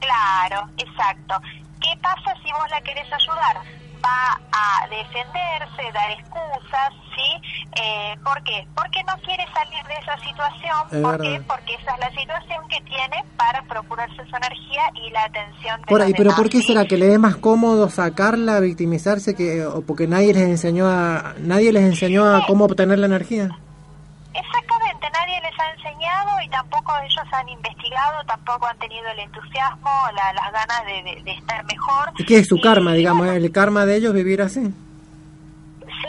[0.00, 1.40] Claro, exacto.
[1.80, 3.56] ¿Qué pasa si vos la querés ayudar?
[4.04, 7.40] Va a defenderse, dar excusas, ¿sí?
[7.80, 8.66] Eh, ¿Por qué?
[8.74, 10.78] Porque no quiere salir de esa situación.
[10.90, 11.40] Es ¿Por qué?
[11.46, 15.86] Porque esa es la situación que tiene para procurarse su energía y la atención de
[15.86, 16.68] Por ahí, pero demás, ¿por qué ¿sí?
[16.68, 21.34] será que le es más cómodo sacarla, victimizarse, que o porque nadie les enseñó a
[21.38, 23.50] nadie les enseñó a cómo obtener la energía?
[24.34, 24.71] Exactamente,
[25.10, 30.32] nadie les ha enseñado y tampoco ellos han investigado, tampoco han tenido el entusiasmo, la-
[30.32, 32.12] las ganas de, de- de estar mejor.
[32.18, 34.60] ¿Y qué es su Y, karma, digamos, bueno, el karma de ellos vivir así?
[34.62, 36.08] Sí,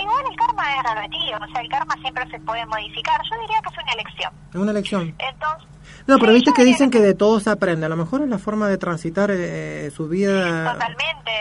[0.00, 3.20] igual el karma es relativo, o sea, el karma siempre se puede modificar.
[3.30, 4.32] Yo diría que es una elección.
[4.50, 5.14] Es una elección.
[5.18, 5.68] Entonces,
[6.06, 7.86] No, pero sí, viste que dicen que de todo se aprende.
[7.86, 11.32] A lo mejor es la forma de transitar eh, su vida Totalmente.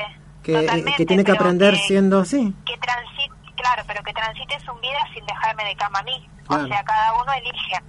[0.44, 2.54] que, eh, totalmente, que tiene que aprender que- siendo así.
[2.66, 6.30] Que transite, claro, pero que transite su vida sin dejarme de cama a mí.
[6.48, 6.64] Claro.
[6.66, 7.82] O sea, cada uno elige.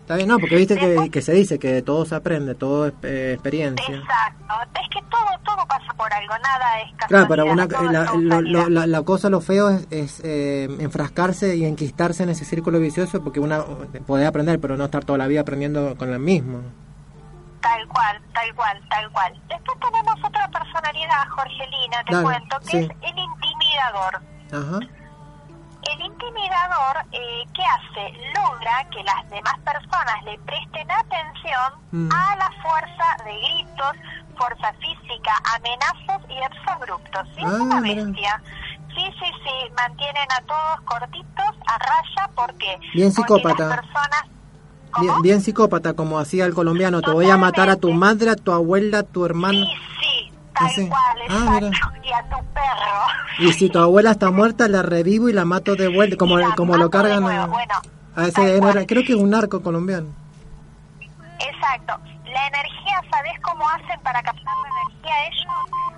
[0.00, 2.86] Está bien, no, porque viste que, Después- que se dice que todo se aprende, todo
[2.86, 3.94] es eh, experiencia.
[3.94, 4.54] Exacto.
[4.82, 7.08] Es que todo todo pasa por algo, nada es casualidad.
[7.08, 8.40] Claro, pero una, es la, lo- causalidad.
[8.40, 12.80] lo- la, la cosa, lo feo es, es, eh, enfrascarse y enquistarse en ese círculo
[12.80, 13.62] vicioso porque una
[14.06, 16.62] puede aprender, pero no estar toda la vida aprendiendo con el mismo.
[17.60, 19.32] Tal cual, tal cual, tal cual.
[19.48, 22.76] Después tenemos otra personalidad, Jorgelina, te Dale, cuento, que sí.
[22.78, 24.22] es el intimidador.
[24.52, 24.78] Ajá.
[25.92, 28.12] El intimidador, eh, ¿qué hace?
[28.34, 32.08] Logra que las demás personas le presten atención Mm.
[32.12, 33.96] a la fuerza de gritos,
[34.36, 37.26] fuerza física, amenazas y exabruptos.
[37.34, 37.40] ¿sí?
[37.42, 38.42] Es Ah, una bestia.
[38.94, 43.66] Sí, sí, sí, mantienen a todos cortitos, a raya, porque Bien Porque psicópata.
[43.68, 44.22] las personas...
[45.22, 47.00] Bien, psicópata, como hacía el colombiano.
[47.02, 49.58] Te voy a matar a tu madre, a tu abuela, a tu hermano.
[49.58, 50.88] Sí, sí, tal sí.
[50.88, 51.60] cual, Ah,
[52.02, 53.06] y a tu perro.
[53.38, 56.76] Y si tu abuela está muerta, la revivo y la mato de vuelta, como, como
[56.76, 57.74] lo cargan a, Bueno,
[58.16, 60.08] a ese, creo que es un narco colombiano.
[61.38, 61.98] Exacto.
[62.24, 65.54] La energía, ¿sabes cómo hacen para captar la energía ellos?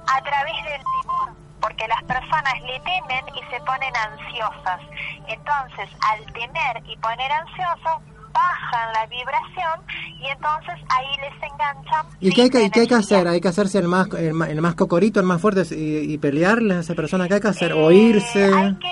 [0.07, 1.31] A través del temor.
[1.61, 4.81] Porque las personas le temen y se ponen ansiosas.
[5.29, 8.03] Entonces, al temer y poner ansiosos,
[8.33, 9.81] bajan la vibración
[10.21, 12.07] y entonces ahí les enganchan.
[12.21, 13.29] ¿Y qué hay que, qué hay que hacer?
[13.29, 16.19] ¿Hay que hacerse el más, el más, el más cocorito, el más fuerte y, y
[16.19, 17.29] pelearle a esa persona?
[17.29, 17.73] ¿Qué hay que hacer?
[17.73, 18.53] ¿O Eh?
[18.53, 18.89] Hay que,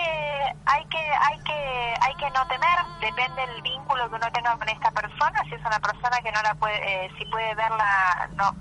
[0.66, 4.68] hay que, hay que, hay que no temer, depende del vínculo que uno tenga con
[4.68, 8.54] esta persona, si es una persona que no la puede, eh, si puede verla, no,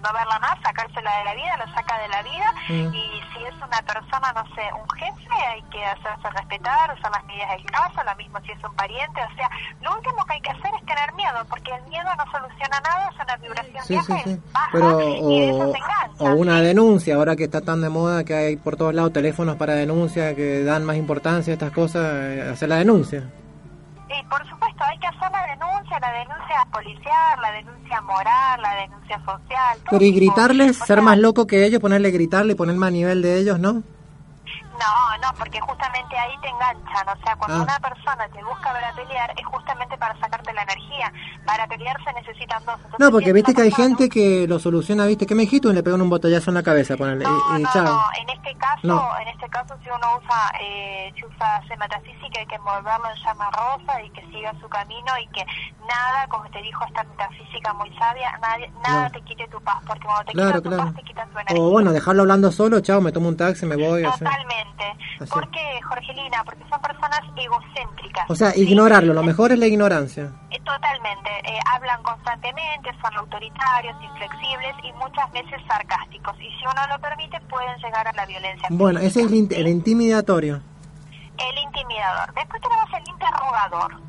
[0.00, 2.94] no verla más, sacársela de la vida, lo saca de la vida, Mm.
[2.94, 7.24] y si es una persona, no sé, un jefe, hay que hacerse respetar, usar las
[7.24, 9.48] medidas del caso, lo mismo si es un pariente, o sea,
[9.80, 13.10] lo último que hay que hacer es tener miedo, porque el miedo no soluciona nada,
[13.10, 14.40] es una vibración Sí, sí, sí.
[14.52, 16.24] baja, Pero, y de eso o, se engancha.
[16.24, 19.56] o una denuncia, ahora que está tan de moda que hay por todos lados teléfonos
[19.56, 23.24] para denuncia que dan más importancia a estas cosas, eh, hacer la denuncia.
[24.10, 28.74] Y por supuesto, hay que hacer la denuncia, la denuncia policial, la denuncia moral, la
[28.74, 29.78] denuncia social.
[29.78, 33.22] todo Pero y gritarles, ser más loco que ellos, ponerle gritarle y ponerme a nivel
[33.22, 33.82] de ellos, ¿no?
[34.80, 37.08] No, no, porque justamente ahí te enganchan.
[37.08, 37.62] O sea, cuando Ah.
[37.62, 41.12] una persona te busca para pelear, es justamente para sacarte la energía.
[41.46, 42.76] Para pelear se necesitan dos.
[42.76, 45.68] Entonces, No, porque viste que hay gente que lo soluciona, viste, ¿qué me dijiste?
[45.68, 47.84] Y le pegan un botellazo en la cabeza, ponele, No, y, y no, chao.
[47.84, 48.00] no.
[48.22, 49.18] En este caso, No.
[49.20, 53.50] en este caso, si uno usa, eh, si usa metafísica, hay que envolverlo en llama
[53.50, 55.44] rosa y que siga su camino y que
[55.88, 60.04] nada, como te dijo esta metafísica muy sabia, nadie, nada te quite tu paz, porque
[60.04, 60.84] cuando te Claro, quitan tu claro.
[60.84, 61.60] paz, te quitan tu energía.
[61.62, 64.04] O bueno, dejarlo hablando solo, chao, me tomo un taxi, me voy.
[64.04, 64.24] así.
[64.70, 65.04] Totalmente.
[65.20, 65.30] Así.
[65.32, 66.44] ¿Por qué, Jorgelina?
[66.44, 68.30] Porque son personas egocéntricas.
[68.30, 68.62] O sea, ¿sí?
[68.62, 70.32] ignorarlo, lo mejor es la ignorancia.
[70.50, 71.30] Eh, Totalmente.
[71.44, 76.36] Eh, hablan constantemente, son autoritarios, inflexibles y muchas veces sarcásticos.
[76.40, 78.68] Y si uno lo permite, pueden llegar a la violencia.
[78.70, 80.62] Bueno, ese es el, int- el intimidatorio.
[81.38, 82.34] El intimidador.
[82.34, 84.00] Después tenemos el interrogador.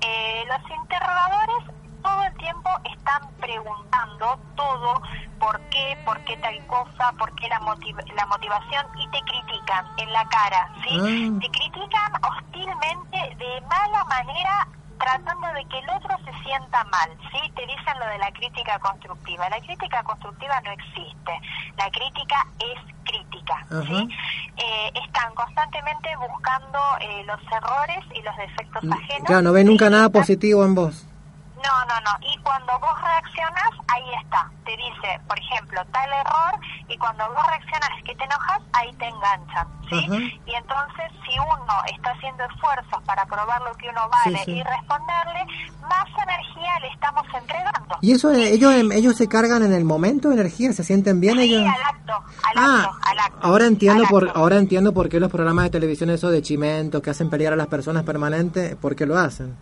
[0.00, 1.75] Eh, los interrogadores
[2.06, 5.02] todo el tiempo están preguntando todo,
[5.40, 9.84] por qué, por qué tal cosa, por qué la, motiv- la motivación y te critican
[9.98, 10.96] en la cara, ¿sí?
[11.00, 11.38] Ah.
[11.42, 17.40] Te critican hostilmente de mala manera tratando de que el otro se sienta mal, ¿sí?
[17.56, 19.48] Te dicen lo de la crítica constructiva.
[19.50, 21.32] La crítica constructiva no existe.
[21.76, 23.66] La crítica es crítica.
[23.86, 24.08] ¿sí?
[24.56, 29.26] Eh, están constantemente buscando eh, los errores y los defectos ajenos.
[29.26, 31.06] Claro, no ve nunca nada positivo en vos.
[31.56, 32.12] No, no, no.
[32.32, 34.50] Y cuando vos reaccionas, ahí está.
[34.64, 39.08] Te dice, por ejemplo, tal error, y cuando vos reaccionas que te enojas, ahí te
[39.08, 39.66] enganchan.
[39.88, 40.40] ¿sí?
[40.46, 44.50] Y entonces, si uno está haciendo esfuerzos para probar lo que uno vale Sí, sí.
[44.58, 45.46] y responderle,
[45.82, 47.96] más energía le estamos entregando.
[48.02, 50.72] ¿Y eso, ellos, ellos se cargan en el momento de energía?
[50.72, 51.62] ¿Se sienten bien Sí, ellos?
[51.74, 52.12] al acto,
[52.44, 53.38] al Ah, acto, al acto.
[53.46, 54.38] ahora entiendo por acto.
[54.38, 57.56] ahora entiendo por qué los programas de televisión eso de chimento que hacen pelear a
[57.56, 59.56] las personas permanentes, por qué lo hacen.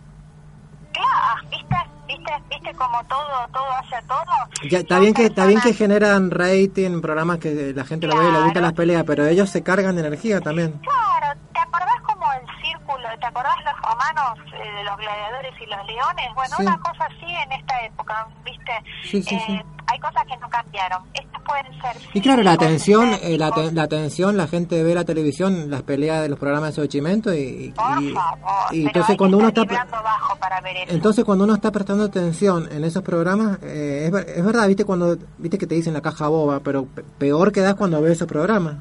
[1.15, 1.75] Claro, ¿viste?
[2.07, 2.33] ¿Viste?
[2.49, 4.69] ¿Viste como todo, todo hace todo?
[4.69, 8.17] Ya, está bien que está bien que personas- generan rating, programas que la gente lo
[8.17, 10.73] ve y le gustan las peleas, pero ellos se cargan de energía también.
[10.79, 13.07] Claro, ¿te acordás como el círculo?
[13.19, 16.33] ¿Te acordás los romanos, eh, los gladiadores y los leones?
[16.35, 16.63] Bueno, Sí.
[16.63, 18.71] una cosa así en esta época, ¿viste?
[19.03, 19.61] Sí, sí, Eh, sí.
[19.87, 21.03] Hay cosas que no cambiaron.
[21.13, 21.95] Estas pueden ser...
[22.13, 23.69] Y claro, la atención, eh, la, estéticos.
[23.69, 27.33] te- la atención, la gente ve la televisión, las peleas de los programas de chimento
[27.33, 28.39] y, y, Por y- favor,
[28.71, 29.63] y pero entonces cuando uno está
[30.01, 30.93] bajo para ver eso.
[30.93, 34.83] entonces cuando uno está prestando atención en esos programas eh, es, ver- es verdad, viste
[34.85, 38.27] cuando viste que te dicen la caja boba, pero pe- peor quedas cuando ves esos
[38.27, 38.75] programas.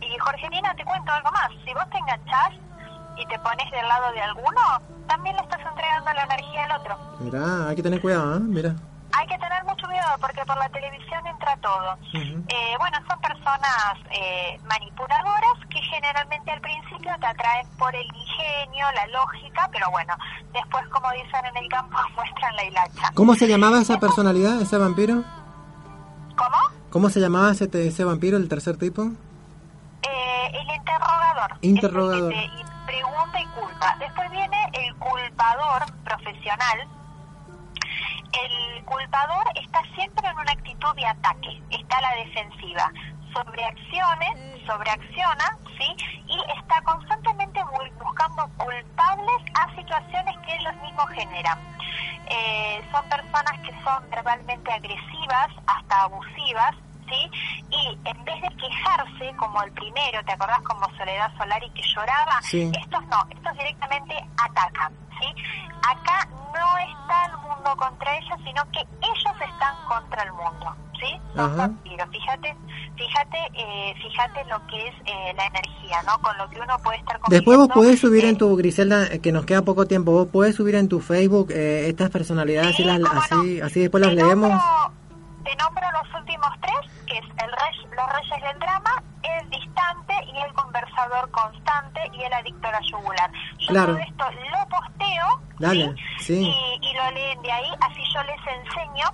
[0.00, 1.48] Y Jorgelina, te cuento algo más.
[1.64, 2.52] Si vos te enganchás
[3.16, 4.60] y te pones del lado de alguno,
[5.08, 6.96] también le estás entregando la energía al otro.
[7.20, 8.40] Mirá, hay que tener cuidado, ¿eh?
[8.40, 8.74] Mira.
[9.12, 11.98] Hay que tener mucho cuidado porque por la televisión entra todo.
[12.14, 18.86] Eh, bueno, son personas eh, manipuladoras que generalmente al principio te atraen por el ingenio,
[18.94, 20.14] la lógica, pero bueno,
[20.52, 23.12] después, como dicen en el campo, muestran la hilacha.
[23.14, 25.22] ¿Cómo se llamaba esa personalidad, ese vampiro?
[26.36, 26.58] ¿Cómo?
[26.90, 29.02] ¿Cómo se llamaba ese, ese vampiro, el tercer tipo?
[30.02, 31.58] Eh, el interrogador.
[31.60, 32.32] Interrogador.
[32.32, 33.96] Es el que te pregunta y culpa.
[33.98, 36.88] Después viene el culpador profesional.
[38.32, 42.90] El culpador está siempre en una actitud de ataque, está a la defensiva,
[43.32, 45.96] sobreaccione, sobreacciona, ¿sí?
[46.26, 51.58] Y está constantemente bu- buscando culpables a situaciones que ellos mismos generan.
[52.28, 56.74] Eh, son personas que son verbalmente agresivas, hasta abusivas,
[57.08, 57.30] ¿sí?
[57.70, 62.40] Y en vez de quejarse como el primero, ¿te acordás como Soledad Solari que lloraba?
[62.42, 62.72] Sí.
[62.80, 64.92] Estos no, estos directamente atacan,
[65.22, 65.42] ¿sí?
[65.82, 71.20] Acá no está el mundo contra ellos, sino que ellos están contra el mundo, ¿sí?
[71.34, 72.08] Son vampiros.
[72.10, 72.56] Fíjate,
[72.96, 76.18] fíjate, eh, fíjate lo que es eh, la energía, ¿no?
[76.20, 79.20] Con lo que uno puede estar Después vos podés subir eh, en tu, Griselda, eh,
[79.20, 82.82] que nos queda poco tiempo, vos podés subir en tu Facebook eh, estas personalidades Sí,
[82.82, 83.08] y las, no.
[83.10, 84.48] así, así después las te leemos.
[84.50, 84.92] Nombro,
[85.44, 90.14] te nombro los últimos tres, que es el rey, los reyes del drama, el distante
[90.34, 93.30] y el conversador constante y el adicto a la yugular.
[93.58, 93.92] Yo Claro.
[93.94, 94.68] todo esto lo
[95.58, 96.42] Dale, sí.
[96.42, 99.06] Y, y lo leen de ahí, así yo les enseño.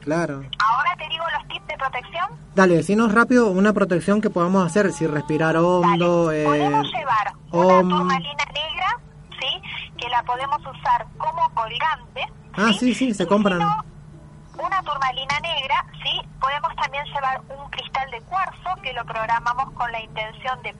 [0.00, 0.42] Claro.
[0.58, 2.26] Ahora te digo los tips de protección.
[2.54, 7.80] Dale, decinos rápido una protección que podamos hacer, si respirar hondo, eh, Podemos llevar una
[7.96, 9.00] turmalina negra,
[9.40, 9.62] ¿sí?
[9.98, 12.26] Que la podemos usar como colgante.
[12.54, 13.60] Ah, sí, sí, se compran.
[13.60, 16.20] una turmalina negra, ¿sí?
[16.40, 20.72] Podemos también llevar un cristal de cuarzo que lo programamos con la intención de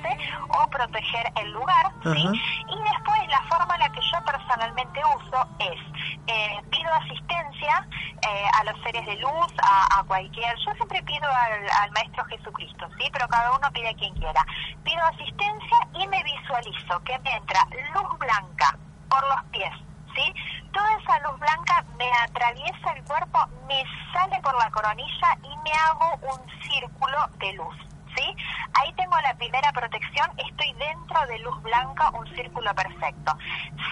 [0.00, 2.26] protegerse o proteger el lugar, ¿sí?
[2.68, 5.80] Y después la forma en la que yo personalmente uso es,
[6.26, 7.86] eh, pido asistencia
[8.22, 12.24] eh, a los seres de luz, a, a cualquier, yo siempre pido al, al Maestro
[12.26, 13.08] Jesucristo, ¿sí?
[13.12, 14.44] Pero cada uno pide a quien quiera.
[14.84, 18.78] Pido asistencia y me visualizo que me entra luz blanca
[19.08, 19.72] por los pies,
[20.14, 20.34] ¿sí?
[20.72, 25.72] Toda esa luz blanca me atraviesa el cuerpo, me sale por la coronilla y me
[25.72, 27.76] hago un círculo de luz,
[28.16, 28.34] ¿sí?
[28.74, 33.36] Ahí tengo la primera protección, estoy dentro de luz blanca, un círculo perfecto.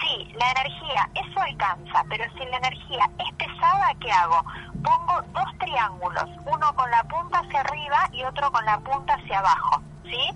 [0.01, 4.43] Si la energía, eso alcanza, pero si la energía es pesada, ¿qué hago?
[4.83, 9.39] Pongo dos triángulos, uno con la punta hacia arriba y otro con la punta hacia
[9.39, 10.29] abajo, ¿sí?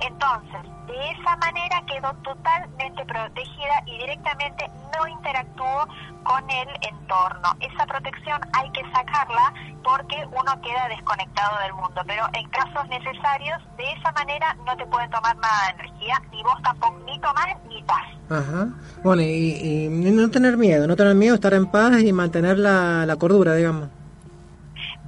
[0.00, 5.86] Entonces, de esa manera quedo totalmente protegida y directamente no interactúo
[6.24, 7.56] con el entorno.
[7.60, 9.52] Esa protección hay que sacarla
[9.82, 14.86] porque uno queda desconectado del mundo, pero en casos necesarios, de esa manera no te
[14.86, 18.04] pueden tomar nada de energía, ni vos tampoco, ni tomar ni paz.
[18.28, 18.68] Ajá.
[19.04, 23.06] Bueno, y, y no tener miedo, no tener miedo, estar en paz y mantener la,
[23.06, 23.88] la cordura, digamos.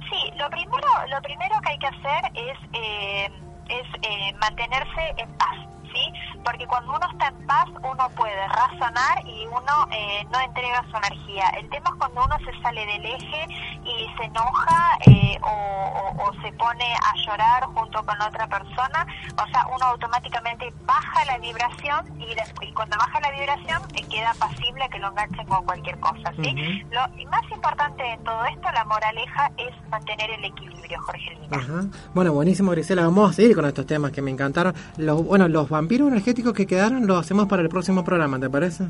[0.09, 3.31] Sí, lo primero, lo primero que hay que hacer es, eh,
[3.69, 5.57] es eh, mantenerse en paz,
[5.93, 6.13] ¿sí?
[6.43, 10.97] Porque cuando uno está en paz, uno puede razonar y uno eh, no entrega su
[10.97, 11.49] energía.
[11.59, 13.45] El tema es cuando uno se sale del eje
[13.83, 19.05] y se enoja eh, o, o- o se pone a llorar junto con otra persona,
[19.41, 24.03] o sea, uno automáticamente baja la vibración y, después, y cuando baja la vibración eh,
[24.09, 26.83] queda pasible a que lo enganchen con cualquier cosa, ¿sí?
[26.91, 31.57] Lo y más importante en todo esto, la moraleja, es mantener el equilibrio, Jorgelina.
[31.57, 31.83] Ajá.
[32.13, 33.03] Bueno, buenísimo, Grisela.
[33.03, 34.73] Vamos a seguir con estos temas que me encantaron.
[34.97, 38.83] Los, bueno, los vampiros energéticos que quedaron los hacemos para el próximo programa, ¿te parece?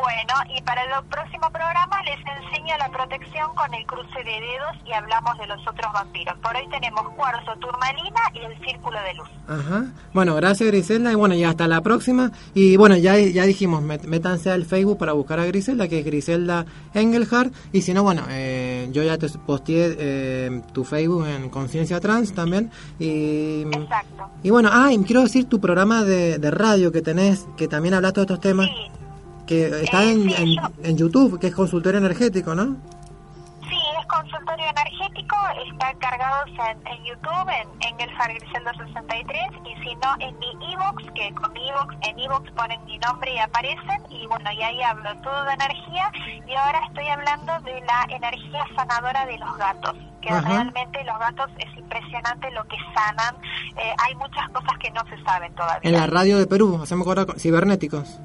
[0.00, 4.76] Bueno, y para el próximo programa les enseño la protección con el cruce de dedos
[4.86, 6.36] y hablamos de los otros vampiros.
[6.38, 9.28] Por hoy tenemos cuarzo, turmalina y el círculo de luz.
[9.48, 9.86] Ajá.
[10.14, 12.30] Bueno, gracias Griselda y bueno, y hasta la próxima.
[12.54, 16.04] Y bueno, ya, ya dijimos, met- métanse al Facebook para buscar a Griselda, que es
[16.04, 17.52] Griselda Engelhardt.
[17.72, 22.32] Y si no, bueno, eh, yo ya te posteé eh, tu Facebook en Conciencia Trans
[22.34, 22.70] también.
[23.00, 24.30] Y, Exacto.
[24.44, 27.94] y bueno, ah, y quiero decir tu programa de, de radio que tenés, que también
[27.94, 28.90] habla de estos temas, Sí,
[29.48, 32.76] que está Eh, en, sí, en, yo- en YouTube, que es consultorio energético, ¿no?
[33.68, 35.36] sí, es consultorio energético,
[35.70, 41.02] está cargados en, en YouTube, en Engelfar Griselda 63, y si no, en mi iVoox,
[41.14, 44.82] que con mi iVoox, en iVoox ponen mi nombre y aparecen, y bueno, y ahí
[44.82, 46.10] hablo todo de energía,
[46.46, 50.48] y ahora estoy hablando de la energía sanadora de los gatos, que Ajá.
[50.48, 53.34] realmente los gatos es impresionante lo que sanan,
[53.76, 55.88] Eh, hay muchas cosas que no se saben todavía.
[55.88, 58.18] En la radio de Perú, hacemos ahora cibernéticos.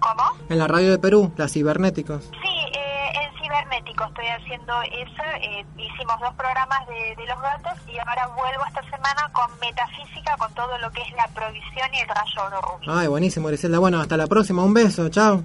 [0.00, 0.22] ¿Cómo?
[0.48, 2.24] En la radio de Perú, las cibernéticos.
[2.24, 5.22] Sí, eh, en cibernético estoy haciendo eso.
[5.42, 10.36] eh, hicimos dos programas de, de los gatos y ahora vuelvo esta semana con metafísica,
[10.38, 12.86] con todo lo que es la provisión y el rayo oro rubí.
[12.88, 13.78] Ay, buenísimo, Griselda.
[13.78, 14.62] Bueno, hasta la próxima.
[14.62, 15.08] Un beso.
[15.08, 15.42] Chao.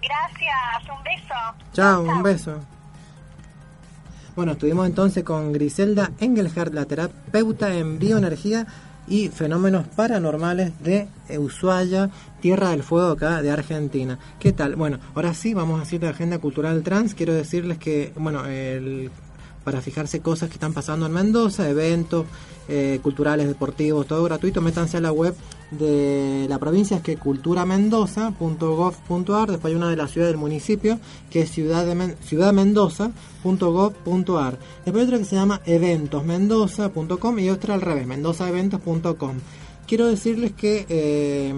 [0.00, 1.34] Gracias, un beso.
[1.72, 2.60] Chao, un beso.
[4.36, 8.66] Bueno, estuvimos entonces con Griselda Engelhardt, la terapeuta en bioenergía
[9.08, 14.18] y fenómenos paranormales de Ushuaia, Tierra del Fuego acá de Argentina.
[14.40, 14.76] ¿Qué tal?
[14.76, 17.14] Bueno, ahora sí vamos a hacer la agenda cultural trans.
[17.14, 19.10] Quiero decirles que, bueno, el-
[19.64, 22.26] para fijarse cosas que están pasando en Mendoza, eventos
[22.68, 25.34] eh, culturales, deportivos, todo gratuito, métanse a la web
[25.70, 30.98] de la provincia, es que culturamendoza.gov.ar, después hay una de la ciudad del municipio,
[31.30, 34.58] que es ciudad de Men- ciudadmendoza.gov.ar.
[34.84, 39.36] Después hay otra que se llama eventosmendoza.com y otra al revés, mendozaeventos.com.
[39.86, 41.54] Quiero decirles que eh,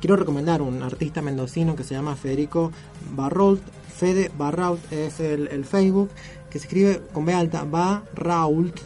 [0.00, 2.72] quiero recomendar un artista mendocino que se llama Federico
[3.14, 3.60] Barrault.
[3.94, 6.08] Fede Barrault es el, el Facebook,
[6.48, 8.80] que se escribe con B alta, Barrault.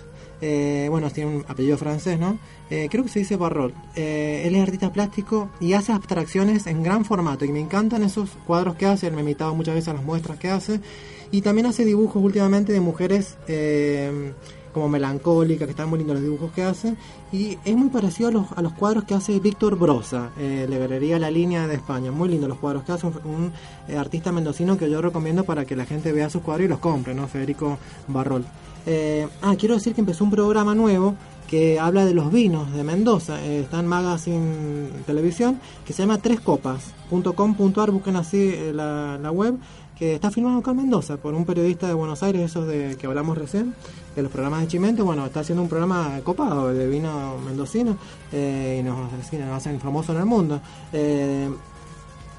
[0.46, 2.38] Eh, bueno, tiene un apellido francés, ¿no?
[2.68, 3.74] Eh, creo que se dice Barrault.
[3.96, 7.46] Eh, él es artista plástico y hace abstracciones en gran formato.
[7.46, 9.06] Y me encantan esos cuadros que hace.
[9.06, 10.80] Él me ha invitado muchas veces a las muestras que hace.
[11.30, 14.34] Y también hace dibujos últimamente de mujeres eh,
[14.74, 16.94] como melancólicas, que están muy lindos los dibujos que hace.
[17.32, 21.18] Y es muy parecido a los, a los cuadros que hace Víctor Brosa, eh, Galería
[21.18, 22.10] La Línea de España.
[22.10, 23.52] Muy lindos los cuadros que hace un, un,
[23.88, 26.80] eh, artista mendocino que yo recomiendo para que la gente vea sus cuadros y los
[26.80, 27.28] compre, ¿no?
[27.28, 27.78] Federico
[28.08, 28.44] Barrol.
[28.86, 31.14] Eh, ah, quiero decir que empezó un programa nuevo
[31.48, 33.42] que habla de los vinos de Mendoza.
[33.44, 37.90] Eh, está en Magazine Televisión, que se llama trescopas.com.ar.
[37.90, 39.58] Busquen así eh, la, la web
[39.96, 43.06] que está filmado acá en Mendoza por un periodista de Buenos Aires, esos de que
[43.06, 43.74] hablamos recién,
[44.16, 45.04] de los programas de Chimento.
[45.04, 47.96] Bueno, está haciendo un programa copado de vino mendocino
[48.32, 50.60] eh, y nos, nos hacen famosos en el mundo.
[50.92, 51.48] Eh,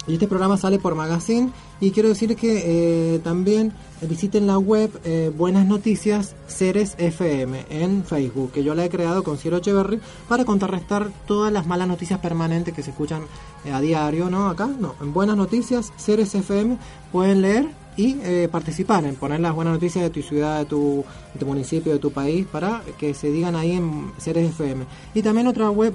[0.08, 4.91] y este programa sale por Magazine y quiero decir que eh, también visiten la web
[5.03, 9.99] eh, Buenas Noticias Ceres FM en Facebook, que yo la he creado con Ciro Echeverry
[10.30, 13.24] para contrarrestar todas las malas noticias permanentes que se escuchan
[13.66, 14.47] eh, a diario, ¿no?
[14.47, 16.78] Acá, no, en Buenas Noticias Ceres FM
[17.12, 18.16] pueden leer y
[18.47, 21.06] participar en poner las buenas noticias de tu ciudad, de tu,
[21.45, 24.86] municipio, de tu país, para que se digan ahí en Ceres FM.
[25.14, 25.93] Y también otra web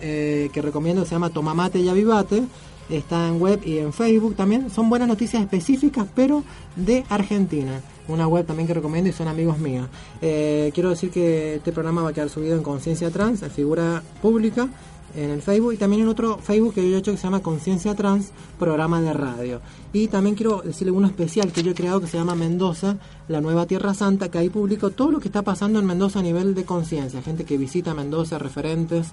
[0.00, 2.44] que recomiendo se llama Tomamate y Avivate,
[2.88, 4.70] está en web y en Facebook también.
[4.70, 6.44] Son buenas noticias específicas, pero
[6.76, 7.80] de Argentina.
[8.08, 9.88] Una web también que recomiendo y son amigos míos.
[10.20, 14.02] Eh, quiero decir que este programa va a quedar subido en Conciencia Trans, en figura
[14.20, 14.68] pública,
[15.14, 17.40] en el Facebook y también en otro Facebook que yo he hecho que se llama
[17.40, 19.60] Conciencia Trans, programa de radio.
[19.92, 22.96] Y también quiero decirle uno especial que yo he creado que se llama Mendoza,
[23.28, 26.22] la nueva Tierra Santa, que ahí publico todo lo que está pasando en Mendoza a
[26.22, 27.22] nivel de conciencia.
[27.22, 29.08] Gente que visita Mendoza, referentes.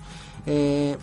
[0.46, 0.98] Eh,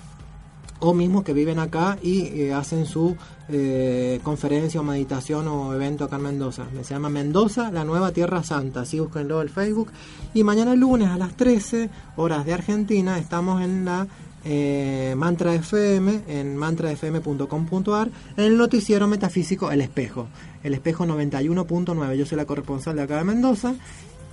[0.81, 3.17] o mismos que viven acá y eh, hacen su
[3.49, 6.67] eh, conferencia o meditación o evento acá en Mendoza.
[6.83, 8.81] Se llama Mendoza, la nueva Tierra Santa.
[8.81, 9.91] Así búsquenlo en Facebook.
[10.35, 14.07] Y mañana lunes a las 13 horas de Argentina estamos en la
[14.45, 20.29] eh, Mantra FM, en mantrafm.com.ar, en el noticiero metafísico El Espejo.
[20.63, 22.15] El Espejo 91.9.
[22.15, 23.75] Yo soy la corresponsal de acá de Mendoza.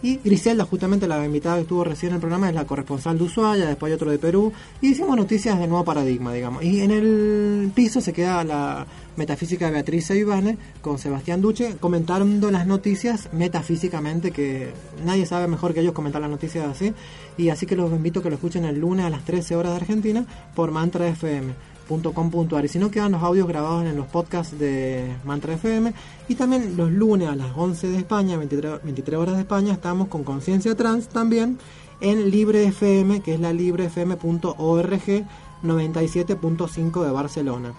[0.03, 3.23] Y Griselda, justamente la invitada que estuvo recién en el programa, es la corresponsal de
[3.23, 4.51] Ushuaia, después hay otro de Perú.
[4.81, 6.61] Y hicimos noticias del nuevo paradigma, digamos.
[6.61, 8.85] Y en el piso se queda la
[9.15, 14.73] metafísica de Beatriz Ivane con Sebastián Duche comentando las noticias metafísicamente, que
[15.05, 16.93] nadie sabe mejor que ellos comentar las noticias así.
[17.37, 19.71] Y así que los invito a que lo escuchen el lunes a las 13 horas
[19.71, 24.07] de Argentina por Mantra FM .com.ar y si no quedan los audios grabados en los
[24.07, 25.93] podcasts de Mantra FM
[26.27, 30.07] y también los lunes a las 11 de España 23, 23 horas de España estamos
[30.07, 31.59] con Conciencia Trans también
[32.01, 35.25] en Libre FM que es la librefm.org
[35.63, 37.73] 97.5 de Barcelona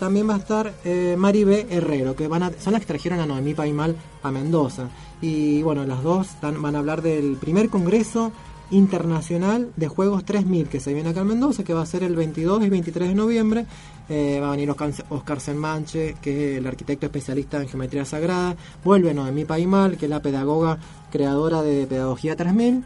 [0.00, 0.72] también va a estar
[1.16, 3.94] Maribé Herrero, que van a, son las que trajeron a Noemí Paimal
[4.24, 4.88] a Mendoza.
[5.22, 8.32] Y bueno, las dos dan- van a hablar del primer congreso
[8.72, 12.16] internacional de juegos 3000 que se viene acá en Mendoza, que va a ser el
[12.16, 13.66] 22 y 23 de noviembre.
[14.08, 18.56] Eh, va a venir Oscar, Selmanche, que es el arquitecto especialista en geometría sagrada.
[18.84, 20.78] Vuelve Noemí Paimal, que es la pedagoga
[21.10, 22.84] creadora de Pedagogía 3000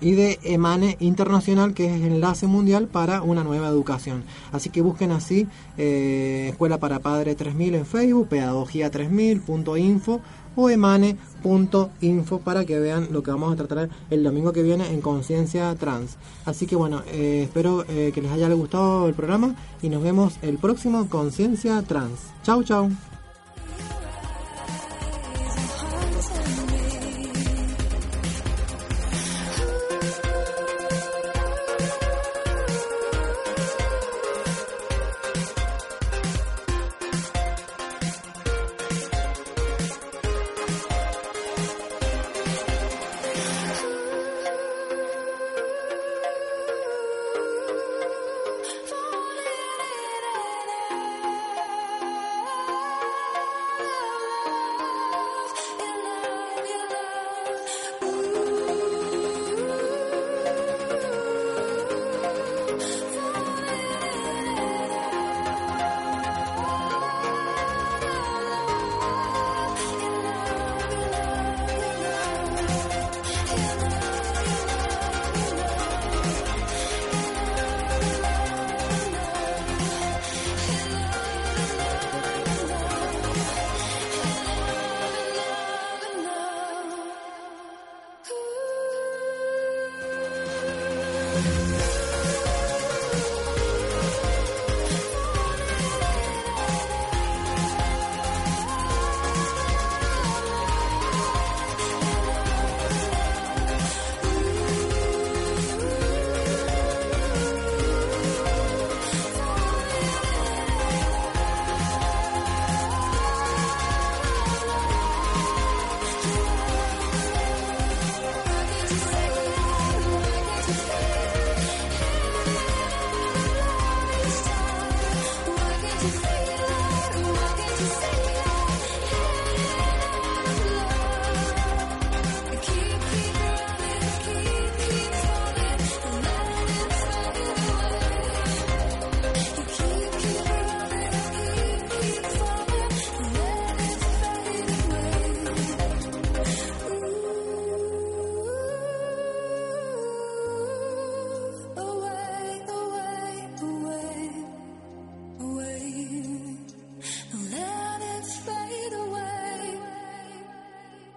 [0.00, 4.24] y de EMANE Internacional, que es el enlace mundial para una nueva educación.
[4.52, 5.46] Así que busquen así
[5.78, 10.20] eh, Escuela para Padre 3000 en Facebook, Pedagogía 3000.info
[10.56, 15.00] o emane.info para que vean lo que vamos a tratar el domingo que viene en
[15.00, 16.16] Conciencia Trans.
[16.44, 20.34] Así que bueno, eh, espero eh, que les haya gustado el programa y nos vemos
[20.42, 22.20] el próximo Conciencia Trans.
[22.42, 22.90] Chau, chau.